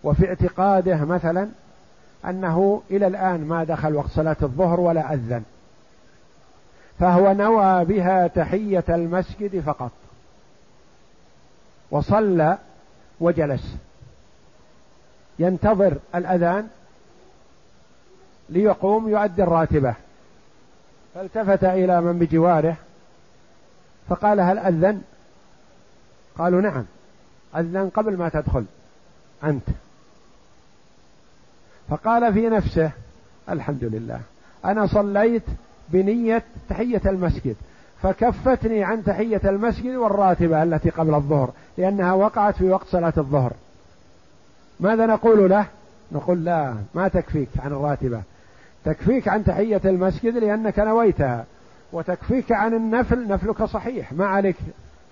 وفي 0.04 0.28
اعتقاده 0.28 1.04
مثلا 1.04 1.48
أنه 2.24 2.82
إلى 2.90 3.06
الآن 3.06 3.44
ما 3.44 3.64
دخل 3.64 3.94
وقت 3.94 4.10
صلاة 4.10 4.36
الظهر 4.42 4.80
ولا 4.80 5.14
أذن 5.14 5.42
فهو 6.98 7.32
نوى 7.32 7.84
بها 7.84 8.26
تحية 8.26 8.84
المسجد 8.88 9.60
فقط 9.60 9.90
وصلى 11.90 12.58
وجلس. 13.20 13.76
ينتظر 15.38 15.96
الأذان 16.14 16.68
ليقوم 18.48 19.08
يؤدي 19.08 19.42
الراتبة. 19.42 19.94
فالتفت 21.14 21.64
إلى 21.64 22.00
من 22.00 22.18
بجواره 22.18 22.76
فقال 24.08 24.40
هل 24.40 24.58
أذن؟ 24.58 25.02
قالوا 26.38 26.60
نعم 26.60 26.84
أذن 27.56 27.90
قبل 27.94 28.16
ما 28.16 28.28
تدخل 28.28 28.64
أنت. 29.44 29.68
فقال 31.88 32.34
في 32.34 32.48
نفسه 32.48 32.90
الحمد 33.50 33.84
لله 33.84 34.20
أنا 34.64 34.86
صليت 34.86 35.42
بنية 35.88 36.42
تحية 36.68 37.02
المسجد 37.06 37.56
فكفتني 38.02 38.84
عن 38.84 39.04
تحية 39.04 39.40
المسجد 39.44 39.94
والراتبة 39.94 40.62
التي 40.62 40.90
قبل 40.90 41.14
الظهر 41.14 41.50
لأنها 41.78 42.12
وقعت 42.12 42.56
في 42.56 42.70
وقت 42.70 42.86
صلاة 42.86 43.12
الظهر. 43.18 43.52
ماذا 44.80 45.06
نقول 45.06 45.50
له؟ 45.50 45.66
نقول 46.12 46.44
لا 46.44 46.74
ما 46.94 47.08
تكفيك 47.08 47.48
عن 47.58 47.72
الراتبة. 47.72 48.22
تكفيك 48.84 49.28
عن 49.28 49.44
تحية 49.44 49.80
المسجد 49.84 50.36
لأنك 50.36 50.78
نويتها 50.78 51.44
وتكفيك 51.92 52.52
عن 52.52 52.74
النفل 52.74 53.28
نفلك 53.28 53.64
صحيح 53.64 54.12
ما 54.12 54.26
عليك 54.26 54.56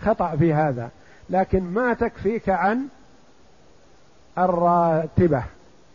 خطأ 0.00 0.36
في 0.36 0.54
هذا 0.54 0.90
لكن 1.30 1.62
ما 1.62 1.94
تكفيك 1.94 2.48
عن 2.48 2.86
الراتبة 4.38 5.42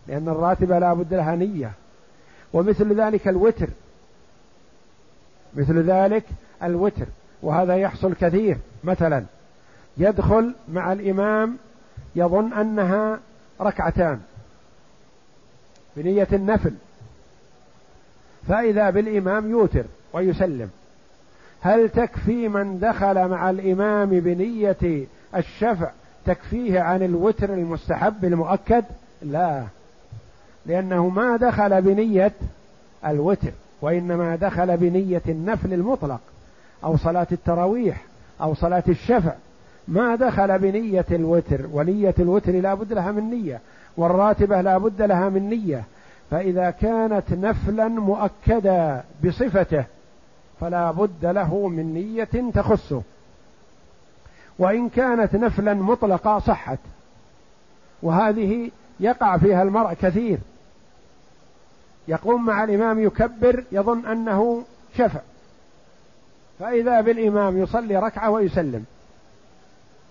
لأن 0.08 0.30
الراتبة 0.30 0.80
لا 0.80 0.94
بد 0.94 1.14
لها 1.14 1.36
نية 1.36 1.72
ومثل 2.54 3.02
ذلك 3.02 3.28
الوتر 3.28 3.68
مثل 5.56 5.80
ذلك 5.80 6.24
الوتر 6.64 7.06
وهذا 7.42 7.76
يحصل 7.76 8.14
كثير 8.14 8.58
مثلا 8.84 9.24
يدخل 9.98 10.56
مع 10.74 10.94
الإمام 10.94 11.58
يظن 12.16 12.54
أنها 12.54 13.20
ركعتان 13.62 14.20
بنية 15.98 16.28
النفل 16.34 16.74
فإذا 18.48 18.90
بالإمام 18.90 19.50
يوتر 19.50 19.84
ويسلم. 20.14 20.70
هل 21.62 21.90
تكفي 21.90 22.48
من 22.48 22.80
دخل 22.80 23.28
مع 23.28 23.50
الإمام 23.50 24.10
بنية 24.10 25.06
الشفع 25.36 25.90
تكفيه 26.26 26.80
عن 26.80 27.04
الوتر 27.04 27.54
المستحب 27.54 28.26
المؤكد؟ 28.26 28.84
لا. 29.22 29.64
لأنه 30.66 31.10
ما 31.10 31.38
دخل 31.38 31.82
بنية 31.82 32.32
الوتر 33.06 33.52
وإنما 33.82 34.36
دخل 34.36 34.78
بنية 34.78 35.22
النفل 35.28 35.74
المطلق 35.74 36.20
أو 36.84 36.98
صلاة 36.98 37.28
التراويح 37.32 38.04
أو 38.42 38.54
صلاة 38.54 38.84
الشفع. 38.90 39.34
ما 39.88 40.16
دخل 40.16 40.60
بنية 40.60 41.06
الوتر 41.12 41.62
ونية 41.74 42.16
الوتر 42.20 42.52
لا 42.52 42.74
بد 42.74 42.94
لها 42.94 43.12
من 43.12 43.30
نية 43.30 43.60
والراتبة 43.98 44.62
لا 44.62 44.78
بد 44.78 45.02
لها 45.02 45.30
من 45.30 45.50
نية. 45.50 45.84
فإذا 46.32 46.72
كانت 46.72 47.32
نفلا 47.32 47.88
مؤكدا 47.88 49.04
بصفته 49.24 49.86
فلا 50.60 50.92
بد 50.92 51.26
له 51.26 51.68
من 51.68 51.94
نية 51.94 52.52
تخصه. 52.52 53.02
وإن 54.60 54.90
كانت 54.90 55.36
نفلا 55.36 55.74
مطلقة 55.74 56.40
صحت. 56.40 56.80
وهذه 58.04 58.72
يقع 59.00 59.38
فيها 59.38 59.64
المرء 59.64 59.94
كثير. 59.94 60.38
يقوم 62.08 62.46
مع 62.46 62.64
الإمام 62.64 63.00
يكبر 63.00 63.64
يظن 63.72 64.06
أنه 64.06 64.64
شفع. 64.98 65.20
فإذا 66.60 67.02
بالإمام 67.02 67.58
يصلي 67.58 67.98
ركعة 67.98 68.30
ويسلم. 68.30 68.86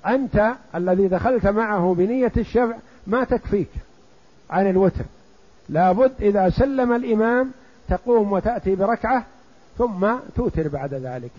أنت 0.07 0.53
الذي 0.75 1.09
دخلت 1.09 1.47
معه 1.47 1.95
بنية 1.99 2.33
الشفع 2.37 2.77
ما 3.07 3.25
تكفيك 3.25 3.71
عن 4.51 4.71
الوتر. 4.71 5.05
لابد 5.71 6.12
إذا 6.21 6.51
سلم 6.51 6.93
الإمام 6.93 7.51
تقوم 7.89 8.33
وتأتي 8.33 8.75
بركعة 8.75 9.25
ثم 9.79 10.14
توتر 10.37 10.68
بعد 10.68 10.95
ذلك. 10.95 11.31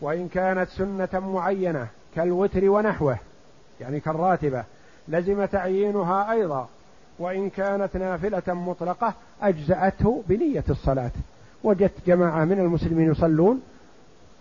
وإن 0.00 0.28
كانت 0.28 0.68
سنة 0.68 1.08
معينة 1.14 1.86
كالوتر 2.14 2.70
ونحوه 2.70 3.18
يعني 3.80 4.00
كالراتبة 4.00 4.64
لزم 5.08 5.44
تعيينها 5.44 6.32
أيضا. 6.32 6.68
وإن 7.18 7.50
كانت 7.50 7.96
نافلة 7.96 8.54
مطلقة 8.54 9.14
أجزأته 9.42 10.22
بنية 10.28 10.64
الصلاة. 10.70 11.10
وجدت 11.64 12.06
جماعة 12.06 12.44
من 12.44 12.60
المسلمين 12.60 13.10
يصلون 13.10 13.62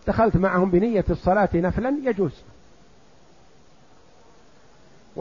دخلت 0.08 0.38
معهم 0.38 0.72
بنية 0.72 1.06
الصلاة 1.10 1.50
نفلا 1.56 1.94
يجوز. 2.04 2.42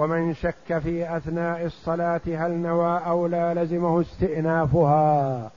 ومن 0.01 0.34
شك 0.34 0.78
في 0.78 1.16
أثناء 1.16 1.64
الصلاة 1.64 2.20
هل 2.26 2.51
نوى 2.51 2.98
أو 3.07 3.26
لا 3.26 3.64
لزمه 3.64 4.01
استئنافها. 4.01 5.51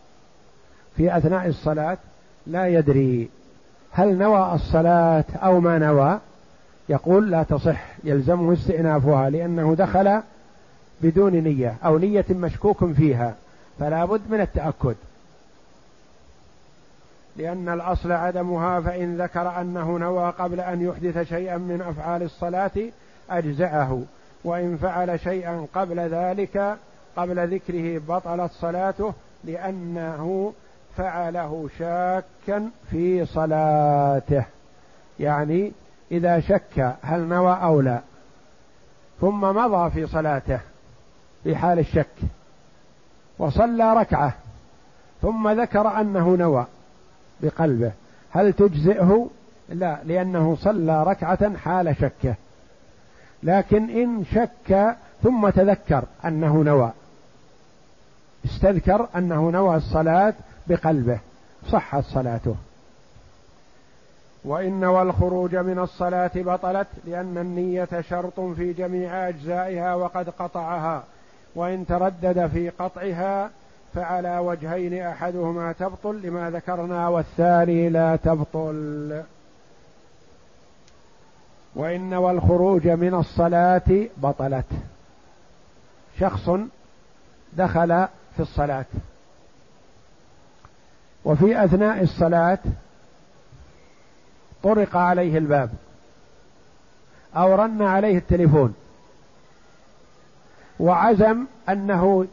في 0.97 1.17
أثناء 1.17 1.47
الصلاة 1.47 1.97
لا 2.47 2.67
يدري 2.67 3.29
هل 3.91 4.17
نوى 4.17 4.53
الصلاة 4.53 5.23
أو 5.35 5.59
ما 5.59 5.77
نوى. 5.77 6.19
يقول 6.89 7.31
لا 7.31 7.43
تصح 7.43 7.81
يلزمه 8.03 8.53
استئنافها 8.53 9.29
لأنه 9.29 9.75
دخل 9.75 10.21
بدون 11.01 11.33
نية 11.33 11.75
أو 11.85 11.97
نية 11.97 12.25
مشكوك 12.29 12.85
فيها 12.85 13.35
فلا 13.79 14.05
بد 14.05 14.21
من 14.29 14.41
التأكد. 14.41 14.95
لأن 17.37 17.69
الأصل 17.69 18.11
عدمها 18.11 18.81
فإن 18.81 19.21
ذكر 19.21 19.61
أنه 19.61 19.97
نوى 19.97 20.29
قبل 20.29 20.59
أن 20.59 20.81
يحدث 20.81 21.29
شيئا 21.29 21.57
من 21.57 21.81
أفعال 21.81 22.23
الصلاة 22.23 22.71
أجزأه. 23.29 24.01
وإن 24.43 24.77
فعل 24.77 25.19
شيئا 25.19 25.67
قبل 25.73 25.99
ذلك 25.99 26.77
قبل 27.15 27.55
ذكره 27.55 28.01
بطلت 28.07 28.51
صلاته 28.51 29.13
لأنه 29.43 30.53
فعله 30.97 31.69
شاكا 31.79 32.69
في 32.91 33.25
صلاته. 33.25 34.45
يعني 35.19 35.71
إذا 36.11 36.39
شك 36.39 36.95
هل 37.01 37.21
نوى 37.21 37.53
أو 37.53 37.81
لا 37.81 37.99
ثم 39.21 39.41
مضى 39.41 39.91
في 39.91 40.07
صلاته 40.07 40.59
في 41.43 41.55
حال 41.55 41.79
الشك 41.79 42.15
وصلى 43.39 43.93
ركعة 43.93 44.33
ثم 45.21 45.49
ذكر 45.49 45.87
أنه 46.01 46.35
نوى 46.35 46.65
بقلبه. 47.41 47.91
هل 48.31 48.53
تجزئه؟ 48.53 49.29
لا 49.69 49.97
لأنه 50.05 50.55
صلى 50.55 51.03
ركعة 51.03 51.57
حال 51.57 51.95
شكه. 51.95 52.35
لكن 53.43 53.89
إن 53.89 54.25
شك 54.25 54.95
ثم 55.23 55.49
تذكر 55.49 56.03
أنه 56.25 56.63
نوى. 56.63 56.91
استذكر 58.45 59.07
أنه 59.15 59.49
نوى 59.49 59.75
الصلاة 59.75 60.33
بقلبه 60.67 61.19
صحت 61.69 62.03
صلاته. 62.03 62.55
وإن 64.45 64.79
نوى 64.79 65.01
الخروج 65.01 65.55
من 65.55 65.79
الصلاة 65.79 66.31
بطلت 66.35 66.87
لأن 67.05 67.37
النية 67.37 68.01
شرط 68.09 68.39
في 68.39 68.73
جميع 68.73 69.29
أجزائها 69.29 69.95
وقد 69.95 70.29
قطعها. 70.29 71.03
وإن 71.55 71.85
تردد 71.85 72.47
في 72.47 72.69
قطعها 72.69 73.49
فعلى 73.93 74.37
وجهين 74.37 75.01
أحدهما 75.01 75.71
تبطل 75.71 76.21
لما 76.21 76.49
ذكرنا 76.49 77.07
والثاني 77.07 77.89
لا 77.89 78.15
تبطل. 78.15 79.23
وإن 81.76 82.09
نوى 82.09 82.32
الخروج 82.32 82.88
من 82.88 83.13
الصلاة 83.13 84.07
بطلت. 84.17 84.65
شخص 86.19 86.49
دخل 87.53 88.07
في 88.36 88.39
الصلاة. 88.39 88.86
وفي 91.26 91.65
أثناء 91.65 92.03
الصلاة 92.03 92.59
طرق 94.63 94.97
عليه 94.97 95.38
الباب. 95.38 95.69
أو 97.36 97.55
رن 97.55 97.82
عليه 97.82 98.17
التليفون. 98.17 98.76
وعزم 100.80 101.45
أنه 101.69 102.28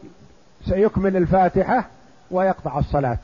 سيكمل 0.65 1.17
الفاتحة 1.17 1.85
ويقطع 2.31 2.79
الصلاة. 2.79 3.19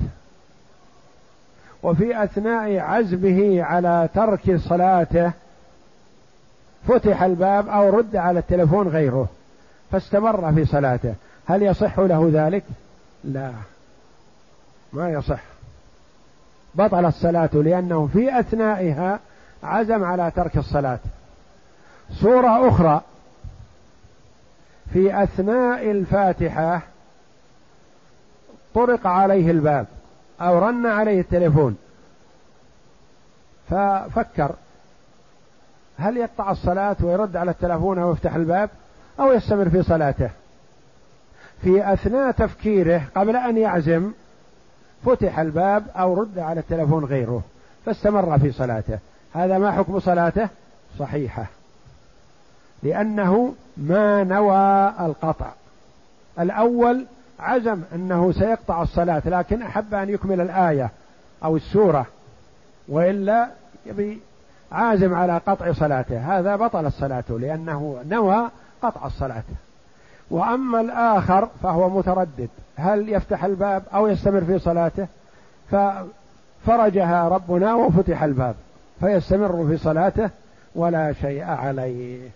وفي 1.83 2.25
أثناء 2.25 2.79
عزمه 2.79 3.63
على 3.63 4.09
ترك 4.15 4.57
صلاته 4.57 5.33
فتح 6.89 7.23
الباب 7.23 7.69
أو 7.69 7.91
رد 7.91 8.17
على 8.17 8.39
التلفون 8.39 8.89
غيره 8.89 9.29
فاستمر 9.93 10.53
في 10.53 10.65
صلاته. 10.65 11.15
هل 11.47 11.63
يصح 11.63 11.99
له 11.99 12.31
ذلك؟ 12.33 12.65
لا. 13.25 13.53
ما 14.93 15.11
يصح. 15.11 15.41
بطل 16.75 17.07
الصلاة 17.07 17.51
لأنه 17.53 18.09
في 18.13 18.41
أثنائها 18.41 19.21
عزم 19.63 20.05
على 20.05 20.33
ترك 20.37 20.57
الصلاة. 20.57 20.99
صورة 22.13 22.69
أخرى 22.69 23.01
في 24.93 25.23
أثناء 25.23 25.91
الفاتحة 25.91 26.83
طرق 28.75 29.07
عليه 29.07 29.51
الباب 29.51 29.87
أو 30.41 30.59
رن 30.59 30.87
عليه 30.87 31.21
التليفون 31.21 31.77
ففكر. 33.71 34.55
هل 35.99 36.17
يقطع 36.17 36.51
الصلاة 36.51 36.97
ويرد 37.03 37.37
على 37.37 37.51
التلفون 37.51 37.99
أو 37.99 38.13
يفتح 38.13 38.35
الباب 38.35 38.71
أو 39.21 39.33
يستمر 39.33 39.71
في 39.71 39.83
صلاته؟ 39.83 40.31
في 41.63 41.93
أثناء 41.93 42.31
تفكيره 42.31 43.03
قبل 43.17 43.37
أن 43.37 43.57
يعزم 43.57 44.13
فتح 45.05 45.39
الباب 45.39 45.85
أو 45.97 46.15
رد 46.15 46.39
على 46.39 46.61
التلفون 46.61 47.05
غيره 47.05 47.43
فاستمر 47.87 48.39
في 48.39 48.53
صلاته. 48.53 48.99
هذا 49.35 49.59
ما 49.59 49.73
حكم 49.73 50.01
صلاته؟ 50.01 50.49
صحيحة. 50.99 51.47
لأنه 52.83 53.55
ما 53.77 54.25
نوى 54.25 54.89
القطع. 55.07 55.51
الأول 56.41 57.07
عزم 57.41 57.83
أنه 57.95 58.33
سيقطع 58.33 58.83
الصلاة 58.83 59.23
لكن 59.27 59.63
أحب 59.63 59.95
أن 59.95 60.09
يكمل 60.09 60.41
الآية 60.41 60.91
أو 61.45 61.57
السورة 61.57 62.07
وإلا 62.89 63.49
يبي 63.87 64.21
عازم 64.73 65.15
على 65.15 65.41
قطع 65.47 65.73
صلاته. 65.73 66.39
هذا 66.39 66.57
بطل 66.57 66.87
الصلاة 66.87 67.25
لأنه 67.31 68.03
نوى 68.09 68.51
قطع 68.83 69.07
الصلاة. 69.07 69.43
وأما 70.31 70.81
الآخر 70.81 71.49
فهو 71.63 71.89
متردد. 71.89 72.49
هل 72.77 73.09
يفتح 73.09 73.45
الباب 73.45 73.83
أو 73.95 74.07
يستمر 74.07 74.41
في 74.41 74.59
صلاته؟ 74.59 75.07
ففرجها 75.71 77.29
ربنا 77.29 77.75
وفتح 77.75 78.23
الباب. 78.23 78.55
فيستمر 79.01 79.67
في 79.69 79.77
صلاته 79.77 80.31
ولا 80.75 81.13
شيء 81.13 81.45
عليه. 81.45 82.29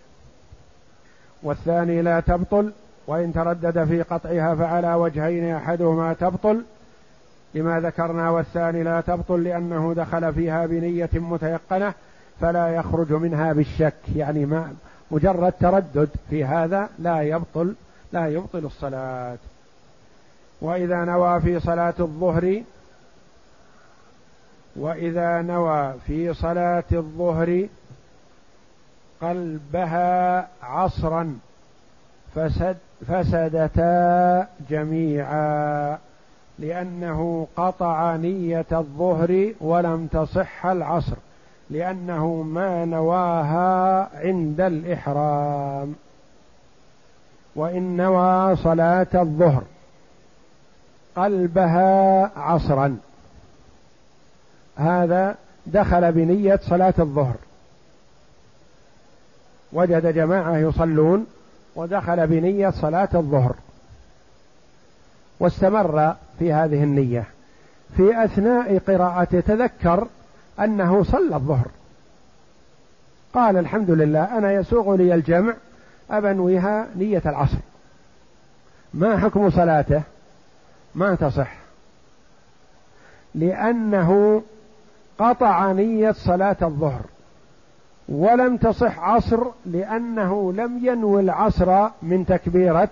والثاني 1.43 2.01
لا 2.01 2.19
تبطل 2.19 2.71
وإن 3.07 3.33
تردد 3.33 3.83
في 3.83 4.01
قطعها 4.01 4.55
فعلى 4.55 4.93
وجهين 4.93 5.55
أحدهما 5.55 6.13
تبطل. 6.13 6.63
لما 7.55 7.79
ذكرنا 7.79 8.29
والثاني 8.29 8.83
لا 8.83 9.01
تبطل 9.01 9.43
لأنه 9.43 9.93
دخل 9.97 10.33
فيها 10.33 10.65
بنية 10.65 11.09
متيقنة. 11.13 11.93
فلا 12.41 12.67
يخرج 12.67 13.13
منها 13.13 13.53
بالشك. 13.53 13.93
يعني 14.15 14.45
ما 14.45 14.73
مجرد 15.11 15.53
تردد 15.59 16.09
في 16.29 16.45
هذا 16.45 16.89
لا 16.99 17.21
يبطل 17.21 17.75
لا 18.13 18.27
يبطل 18.27 18.65
الصلاة. 18.65 19.37
وإذا 20.61 21.05
نوى 21.05 21.41
في 21.41 21.59
صلاة 21.59 21.93
الظهر 21.99 22.61
وإذا 24.75 25.41
نوى 25.41 25.93
في 26.07 26.33
صلاة 26.33 26.83
الظهر 26.91 27.67
قلبها 29.21 30.47
عصرا 30.63 31.39
فسد 32.35 32.77
فسدتا 33.07 34.47
جميعا 34.69 35.97
لأنه 36.59 37.47
قطع 37.55 38.15
نية 38.15 38.65
الظهر 38.71 39.53
ولم 39.61 40.07
تصح 40.07 40.65
العصر. 40.65 41.15
لأنه 41.71 42.41
ما 42.41 42.85
نواها 42.85 44.09
عند 44.13 44.61
الإحرام. 44.61 45.95
وإن 47.55 47.97
نوى 47.97 48.55
صلاة 48.55 49.07
الظهر 49.15 49.63
قلبها 51.15 52.31
عصرا. 52.39 52.97
هذا 54.75 55.35
دخل 55.65 56.11
بنية 56.11 56.59
صلاة 56.63 56.93
الظهر. 56.99 57.35
وجد 59.73 60.13
جماعة 60.13 60.57
يصلون 60.57 61.25
ودخل 61.75 62.27
بنية 62.27 62.69
صلاة 62.69 63.09
الظهر. 63.13 63.55
واستمر 65.39 66.15
في 66.39 66.53
هذه 66.53 66.83
النية. 66.83 67.23
في 67.97 68.23
أثناء 68.25 68.77
قراءته 68.77 69.39
تذكر 69.39 70.07
أنه 70.59 71.03
صلى 71.03 71.35
الظهر. 71.35 71.67
قال 73.33 73.57
الحمد 73.57 73.91
لله 73.91 74.37
أنا 74.37 74.51
يسوغ 74.51 74.95
لي 74.95 75.15
الجمع 75.15 75.53
أبنويها 76.11 76.87
نية 76.95 77.21
العصر. 77.25 77.57
ما 78.93 79.17
حكم 79.17 79.49
صلاته؟ 79.49 80.01
ما 80.95 81.15
تصح. 81.15 81.53
لأنه 83.35 84.41
قطع 85.19 85.71
نية 85.71 86.11
صلاة 86.11 86.57
الظهر. 86.61 87.01
ولم 88.09 88.57
تصح 88.57 88.99
عصر 88.99 89.43
لأنه 89.65 90.53
لم 90.53 90.85
ينوي 90.85 91.21
العصر 91.21 91.87
من 92.01 92.25
تكبيرة 92.25 92.89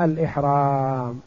الإحرام. 0.00 1.20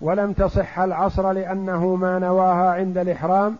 ولم 0.00 0.32
تصح 0.32 0.78
العصر 0.78 1.32
لأنه 1.32 1.94
ما 1.94 2.18
نواها 2.18 2.70
عند 2.70 2.98
الإحرام 2.98 3.56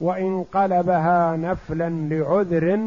وإن 0.00 0.44
قلبها 0.52 1.36
نفلا 1.36 1.88
لعذر 1.88 2.78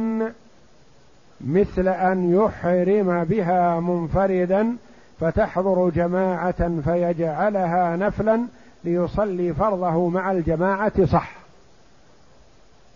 مثل 1.41 1.88
أن 1.88 2.34
يحرم 2.34 3.24
بها 3.24 3.80
منفردا 3.80 4.76
فتحضر 5.20 5.89
جماعة 5.89 6.82
فيجعلها 6.82 7.95
نفلا 7.95 8.41
ليصلي 8.84 9.53
فرضه 9.53 10.10
مع 10.10 10.32
الجماعة 10.32 11.05
صح. 11.05 11.32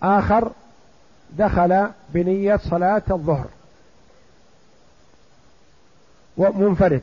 آخر 0.04 0.52
دخل 1.38 1.88
بنية 2.10 2.58
صلاة 2.58 3.04
الظهر 3.12 3.48
ومنفرد 6.38 7.02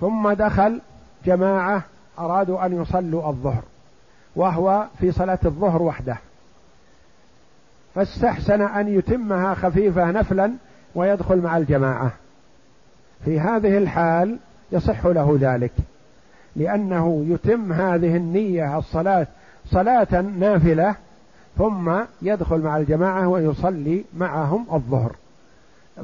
ثم 0.00 0.32
دخل 0.32 0.80
جماعة 1.24 1.82
أرادوا 2.18 2.66
أن 2.66 2.82
يصلوا 2.82 3.28
الظهر. 3.28 3.62
وهو 4.36 4.86
في 5.00 5.12
صلاة 5.12 5.38
الظهر 5.44 5.82
وحده. 5.82 6.16
فاستحسن 7.94 8.62
أن 8.62 8.88
يتمها 8.88 9.54
خفيفة 9.54 10.10
نفلا 10.10 10.52
ويدخل 10.94 11.36
مع 11.36 11.56
الجماعة. 11.56 12.12
في 13.24 13.40
هذه 13.40 13.78
الحال 13.78 14.38
يصح 14.72 15.06
له 15.06 15.38
ذلك 15.40 15.72
لأنه 16.56 17.26
يتم 17.28 17.72
هذه 17.72 18.16
النية 18.16 18.78
الصلاة 18.78 19.26
صلاة 19.66 20.20
نافلة 20.20 20.94
ثم 21.58 21.92
يدخل 22.22 22.58
مع 22.58 22.76
الجماعة 22.76 23.28
ويصلي 23.28 24.04
معهم 24.16 24.66
الظهر 24.72 25.16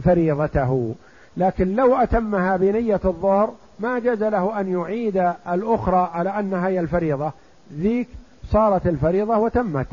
فريضته. 0.05 0.95
لكن 1.37 1.77
لو 1.77 1.97
أتمها 1.97 2.57
بنية 2.57 3.01
الظهر 3.05 3.53
ما 3.81 3.99
جاز 3.99 4.23
له 4.23 4.61
أن 4.61 4.73
يعيد 4.73 5.33
الأخرى 5.49 6.11
على 6.15 6.31
أنها 6.31 6.69
هي 6.69 6.81
الفريضة. 6.81 7.33
ذيك 7.73 8.09
صارت 8.53 8.87
الفريضة 8.87 9.39
وتمت. 9.39 9.87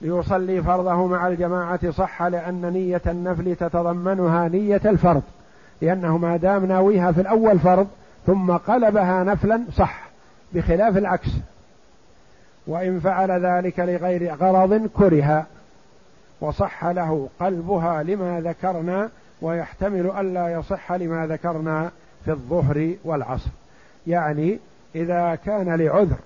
ليصلي 0.00 0.62
فرضه 0.62 1.06
مع 1.06 1.28
الجماعة 1.28 1.90
صح 1.90 2.22
لأن 2.22 2.72
نية 2.72 3.02
النفل 3.06 3.56
تتضمنها 3.56 4.48
نية 4.48 4.80
الفرض 4.84 5.22
لأنه 5.82 6.18
ما 6.18 6.36
دام 6.36 6.64
ناويها 6.64 7.12
في 7.12 7.20
الأول 7.20 7.58
فرض 7.58 7.88
ثم 8.26 8.52
قلبها 8.52 9.24
نفلا 9.24 9.62
صح 9.76 10.08
بخلاف 10.52 10.96
العكس. 10.96 11.28
وإن 12.66 13.00
فعل 13.00 13.30
ذلك 13.30 13.80
لغير 13.80 14.34
غرض 14.34 14.86
كره 14.94 15.46
وصح 16.40 16.84
له 16.84 17.28
قلبها 17.40 18.02
لما 18.02 18.40
ذكرنا 18.40 19.08
ويحتمل 19.42 20.12
ألا 20.20 20.48
يصح 20.48 20.92
لما 20.92 21.26
ذكرنا 21.26 21.90
في 22.24 22.30
الظهر 22.30 22.94
والعصر. 23.04 23.50
يعني 24.06 24.58
إذا 24.96 25.38
كان 25.44 25.74
لعذر 25.74 26.16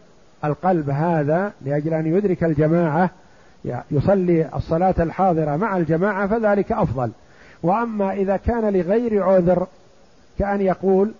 القلب 0.45 0.91
هذا 0.91 1.53
لأجل 1.65 1.95
أن 1.95 2.07
يدرك 2.07 2.45
الجماعة 2.45 3.11
يصلي 3.91 4.49
الصلاة 4.55 4.95
الحاضرة 4.99 5.57
مع 5.57 5.77
الجماعة 5.77 6.27
فذلك 6.27 6.73
أفضل. 6.73 7.11
وأما 7.63 8.13
إذا 8.13 8.37
كان 8.37 8.73
لغير 8.73 9.23
عذر 9.23 9.67
كأن 10.39 10.61
يقول 10.61 11.13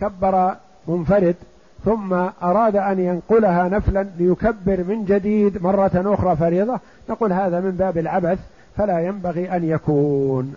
كبر 0.00 0.54
منفرد 0.88 1.34
ثم 1.84 2.12
أراد 2.42 2.76
أن 2.76 3.00
ينقلها 3.00 3.68
نفلا 3.68 4.06
ليكبر 4.18 4.84
من 4.88 5.04
جديد 5.04 5.62
مرة 5.62 6.14
أخرى 6.14 6.36
فريضة 6.36 6.80
نقول 7.10 7.32
هذا 7.32 7.60
من 7.60 7.70
باب 7.70 7.98
العبث 7.98 8.38
فلا 8.76 9.00
ينبغي 9.00 9.56
أن 9.56 9.64
يكون. 9.64 10.54